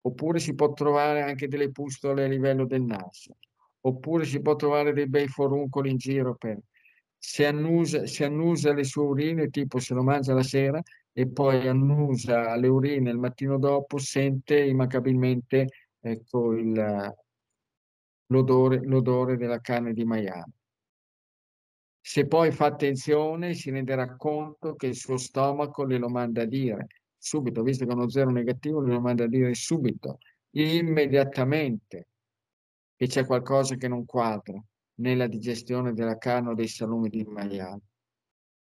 [0.03, 3.37] Oppure si può trovare anche delle pustole a livello del naso.
[3.81, 6.59] Oppure si può trovare dei bei foruncoli in giro per...
[7.19, 10.81] Se annusa, se annusa le sue urine, tipo se lo mangia la sera
[11.13, 15.67] e poi annusa le urine il mattino dopo, sente immancabilmente
[16.11, 16.53] ecco
[18.29, 20.53] l'odore, della carne di maiale.
[22.01, 26.47] Se poi fa attenzione si renderà conto che il suo stomaco le lo manda a
[26.47, 26.87] dire.
[27.19, 30.19] subito, visto che è uno zero negativo, bisogna manda a dire subito,
[30.51, 32.09] immediatamente,
[32.95, 34.63] che c'è qualcosa che non quadra
[35.01, 37.81] nella digestione della carne o dei salumi di maiale.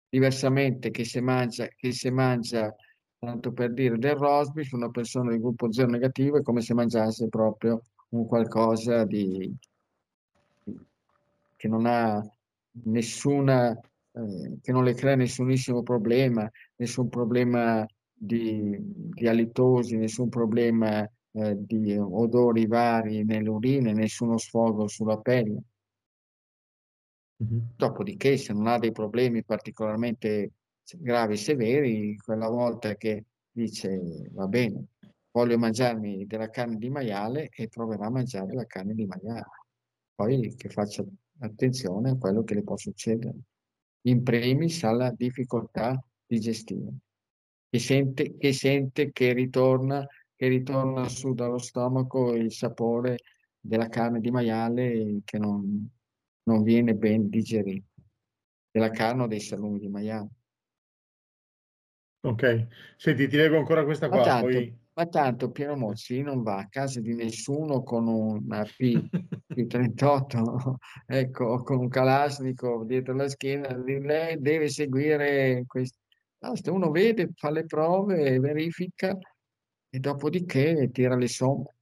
[0.08, 2.74] Diversamente che se mangia, che se mangia
[3.20, 7.28] tanto per dire, del roast una persona di gruppo zero negativo è come se mangiasse
[7.28, 9.54] proprio un qualcosa di,
[11.56, 12.24] che non ha
[12.84, 21.04] nessuna, eh, che non le crea nessunissimo problema, nessun problema di, di alitosi, nessun problema
[21.32, 25.62] eh, di odori vari nelle urine, nessuno sfogo sulla pelle.
[27.44, 27.60] Mm-hmm.
[27.76, 30.52] Dopodiché, se non ha dei problemi particolarmente
[31.00, 34.88] gravi, severi, quella volta che dice va bene,
[35.32, 39.46] voglio mangiarmi della carne di maiale e proverà a mangiare la carne di maiale.
[40.14, 41.04] Poi che faccia
[41.40, 43.38] attenzione a quello che le può succedere.
[44.04, 46.92] In primis alla difficoltà digestiva,
[47.70, 50.06] che sente che, sente che ritorna,
[50.36, 53.18] che ritorna su dallo stomaco il sapore
[53.60, 55.90] della carne di maiale che non,
[56.44, 57.88] non viene ben digerito,
[58.70, 60.30] della carne o dei salumi di maiale.
[62.26, 62.68] Ok,
[62.98, 64.76] senti, ti leggo ancora questa Ma qua, tanto, poi...
[64.94, 69.00] ma tanto Piero Mozzi non va a casa di nessuno con una P,
[69.54, 76.00] P38, ecco, con un Kalashnikov dietro la schiena, lei deve seguire questo.
[76.40, 79.16] Basta, uno vede, fa le prove, verifica
[79.88, 81.76] e dopodiché tira le somme.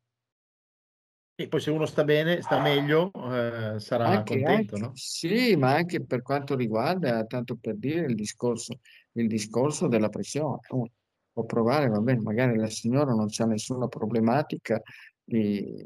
[1.36, 4.92] E poi se uno sta bene, sta meglio, eh, sarà Anche, contento, anche, no?
[4.94, 8.80] sì, ma anche per quanto riguarda, tanto per dire, il discorso,
[9.14, 10.60] il discorso della pressione.
[10.70, 10.90] Uno
[11.32, 14.82] può provare, va bene, magari la signora non c'ha nessuna problematica
[15.24, 15.86] di,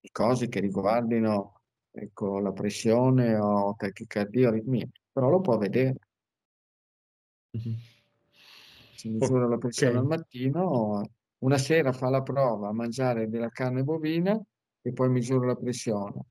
[0.00, 5.96] di cose che riguardino ecco, la pressione o tachicardia, aritmia, però lo può vedere.
[8.94, 11.02] Si misura la pressione al mattino,
[11.38, 14.38] una sera fa la prova a mangiare della carne bovina
[14.82, 16.24] e poi misura la pressione.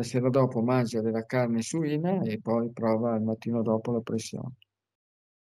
[0.00, 4.54] La sera dopo mangia della carne suina e poi prova il mattino dopo la pressione.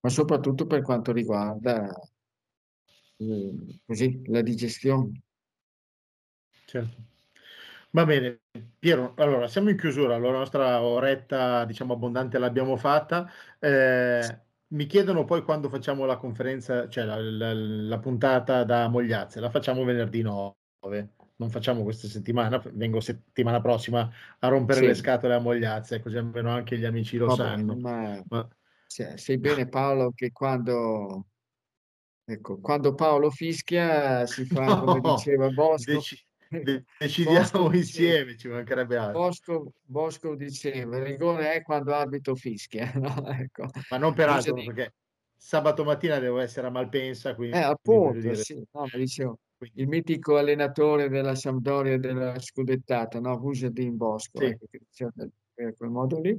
[0.01, 1.93] Ma soprattutto per quanto riguarda
[3.17, 5.21] eh, così, la digestione.
[6.65, 6.97] certo.
[7.91, 8.43] Va bene,
[8.79, 13.29] Piero, allora siamo in chiusura, la nostra oretta, diciamo, abbondante l'abbiamo fatta.
[13.59, 19.41] Eh, mi chiedono poi quando facciamo la conferenza, cioè la, la- la puntata da Mogliazze,
[19.41, 24.95] la facciamo venerdì 9, non facciamo questa settimana, vengo settimana prossima a rompere le Sì,
[24.95, 27.83] scatole a Mogliazze, così almeno anche gli amici lo vabbè, sanno.
[27.83, 28.49] ma Ma...
[28.87, 31.27] sai sai bene Paolo che quando,
[32.25, 36.23] ecco, quando Paolo fischia si fa come No, diceva Bosco, deci-
[36.61, 36.85] de-
[37.21, 39.35] Bosco decidiamo diceva, insieme, ci mancherebbe altro.
[39.43, 43.27] Bosco, Bosco diceva, il rigore è quando l'arbitro fischia, no?
[43.29, 44.95] Ecco, Ma non per altro, perché
[45.37, 49.39] sabato mattina devo essere a Malpensa, Eh, quindi voglio appunto, dire, sì, no, dicevo,
[49.75, 53.39] il mitico allenatore della Sampdoria della scudettata, no?
[53.39, 54.45] Vujaddin Bosco, sì.
[54.45, 55.13] ecco, che diceva
[55.59, 56.37] in quel modo lì.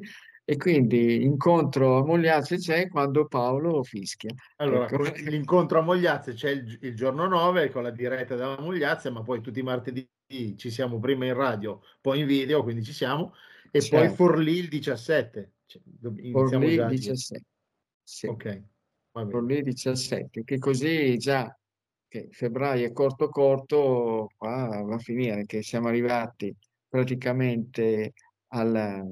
[0.49, 4.34] E quindi incontro a Mogliazze c'è quando Paolo fischia.
[4.57, 4.97] Allora, Ecco.
[4.97, 9.24] con l'incontro a Mogliazze c'è il, il giorno 9 con la diretta da Mogliazze, ma
[9.24, 13.34] poi tutti i martedì ci siamo prima in radio, poi in video, quindi ci siamo,
[13.72, 15.51] e poi Certo, Forlì il 17.
[15.65, 15.82] Cioè,
[16.32, 16.88] Forlì lì.
[16.88, 17.45] 17,
[18.03, 18.63] sì, Ok.
[19.11, 21.57] Forlì 17, che così già
[22.08, 26.53] che febbraio è corto corto, qua va a finire che siamo arrivati
[26.88, 28.14] praticamente
[28.47, 29.03] alla,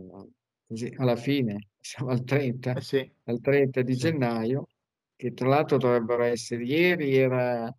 [0.66, 4.68] così, alla fine, siamo al 30, Eh sì, al 30 di gennaio,
[5.16, 7.74] che tra l'altro dovrebbero essere, ieri era,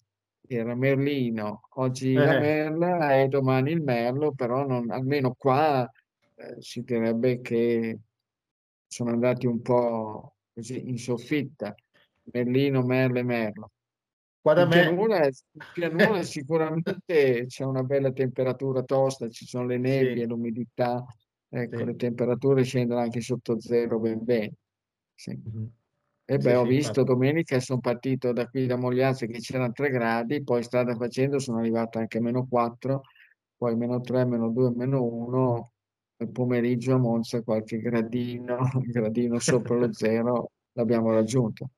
[0.46, 5.90] era Merlino, oggi la Eh, Merla e domani il Merlo, però non, almeno qua
[6.34, 7.98] eh, si direbbe che
[8.86, 11.74] sono andati un po' così in soffitta,
[12.32, 13.70] Merlino, Merle, Merlo.
[14.46, 15.32] Qua da In me, pianura, in
[15.72, 21.04] pianura sicuramente c'è una bella temperatura tosta, ci sono le nebbie, sì, l'umidità,
[21.48, 21.84] ecco, sì.
[21.84, 24.52] le temperature scendono anche sotto zero ben bene.
[25.16, 25.30] Sì.
[25.30, 25.68] Mhm.
[26.28, 27.04] E beh, ho visto infatti.
[27.04, 31.58] domenica, sono partito da qui da Mogliazze che c'erano 3 gradi, poi strada facendo sono
[31.58, 33.00] arrivato anche a meno 4,
[33.56, 35.72] poi meno 3, meno 2, meno 1,
[36.18, 38.58] il pomeriggio a Monza qualche gradino,
[38.92, 41.70] gradino sopra lo zero l'abbiamo raggiunto.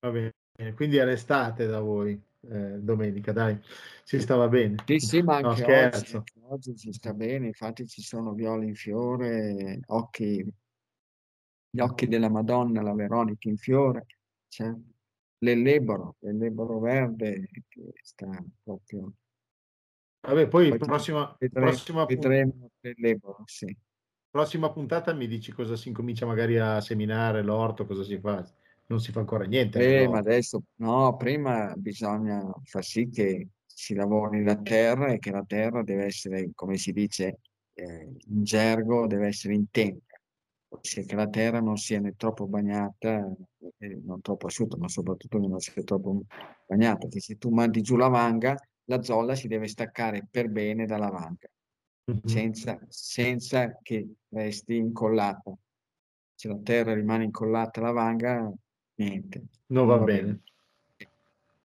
[0.00, 0.32] Va bene,
[0.74, 3.58] quindi era estate da voi, eh, domenica, dai,
[4.04, 4.76] si stava bene.
[4.86, 6.16] Sì, sì, ma No, anche oggi, scherzo.
[6.18, 10.44] anche oggi ci sta bene, infatti ci sono viole in fiore, occhi,
[11.70, 14.06] gli occhi della Madonna, la Veronica in fiore,
[14.48, 14.72] c'è
[15.38, 18.28] l'elleboro, l'elleboro verde che sta
[18.62, 19.12] proprio...
[20.24, 23.76] Vabbè, poi Poi prossima, vedremo, prossima, vedremo l'elleboro, sì.
[24.30, 28.46] prossima puntata mi dici cosa si incomincia magari a seminare, l'orto, cosa si fa.
[28.92, 30.02] Non si fa ancora niente.
[30.02, 35.30] Eh, ma adesso no, prima bisogna far sì che si lavori la terra e che
[35.30, 37.38] la terra deve essere, come si dice
[37.72, 40.04] eh, in gergo, deve essere in tempo.
[40.80, 43.30] Cioè che la terra non sia né troppo bagnata,
[43.78, 46.22] eh, non troppo asciutta, ma soprattutto che non sia troppo
[46.66, 47.08] bagnata.
[47.08, 51.08] Che se tu mandi giù la vanga, la zolla si deve staccare per bene dalla
[51.08, 51.48] vanga,
[52.04, 52.20] Mhm.
[52.24, 55.52] senza, senza che resti incollata.
[56.34, 58.52] Se la terra rimane incollata alla vanga,
[58.96, 59.42] niente.
[59.66, 60.40] Non va bene.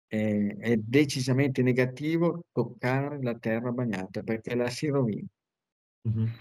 [0.07, 5.27] È, è decisamente negativo toccare la terra bagnata perché la si rovina,
[6.01, 6.31] Mhm.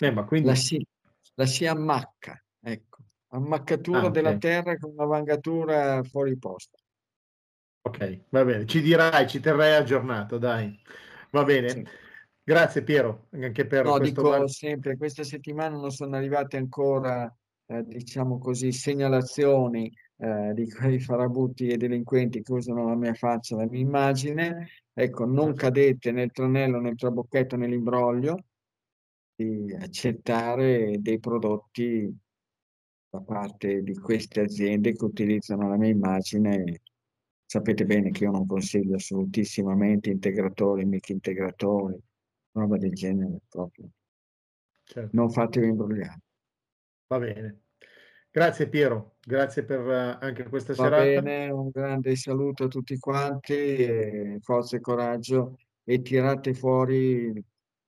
[0.00, 0.86] Eh, ma quindi la si,
[1.34, 2.98] la si ammacca, ecco,
[3.30, 6.78] ammaccatura Ah, della terra con una vangatura fuori posto.
[7.82, 10.78] Ok, va bene, ci dirai, ci terrai aggiornato, dai.
[11.30, 11.68] Va bene.
[11.68, 11.86] Sì.
[12.42, 17.30] Grazie Piero, anche per No, questo dico val- sempre, questa settimana non sono arrivate ancora,
[17.66, 23.56] eh, diciamo così, segnalazioni eh, di quei farabutti e delinquenti che usano la mia faccia,
[23.56, 24.68] la mia immagine.
[24.92, 28.44] Ecco, non cadete nel tranello, nel trabocchetto, nell'imbroglio
[29.34, 32.12] di accettare dei prodotti
[33.10, 36.80] da parte di queste aziende che utilizzano la mia immagine.
[37.46, 41.96] Sapete bene che io non consiglio assolutissimamente integratori, mica integratori,
[42.52, 43.88] roba del genere proprio.
[44.84, 46.20] certo, Non fatevi imbrogliare.
[47.06, 47.67] va bene.
[48.30, 51.02] Grazie Piero, grazie per eh, anche questa Va serata.
[51.02, 57.32] bene, un grande saluto a tutti quanti, e forza e coraggio e tirate fuori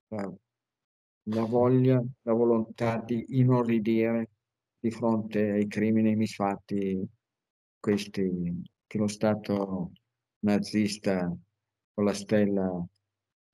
[0.08, 0.32] la,
[1.24, 4.30] la voglia, la volontà di inorridire
[4.78, 7.06] di fronte ai crimini misfatti
[7.78, 9.92] questi che lo Stato
[10.40, 11.30] nazista
[11.92, 12.82] con la stella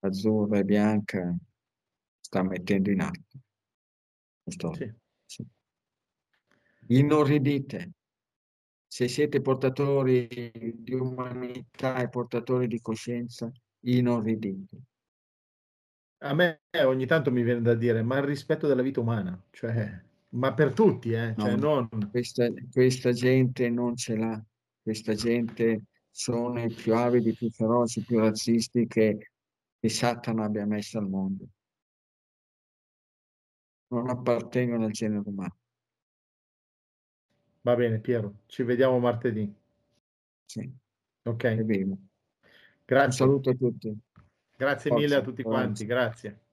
[0.01, 1.37] azzurra e bianca
[2.21, 3.39] sta mettendo in atto.
[4.75, 5.05] Sì.
[6.89, 7.93] Inorridite.
[8.87, 10.29] Se siete portatori
[10.75, 14.79] di umanità e portatori di coscienza, inorridite.
[16.19, 20.03] A me ogni tanto mi viene da dire, ma il rispetto della vita umana, cioè,
[20.31, 21.89] ma per tutti, eh, cioè No.
[21.91, 22.11] non...
[22.11, 24.43] Questa, questa gente non ce l'ha.
[24.81, 29.31] Questa gente sono i più avidi, più feroci, più razzisti che,
[29.79, 31.45] che Satana abbia messo al mondo.
[33.89, 35.57] Non appartengono al genere umano.
[37.67, 39.53] Va bene Piero, ci vediamo martedì.
[40.45, 40.73] Sì,
[41.25, 41.89] Ok, vero.
[41.91, 41.99] Un
[42.85, 43.11] grazie.
[43.11, 43.93] saluto a tutti.
[44.57, 46.46] Grazie Forza, mille a tutti quanti, grazie.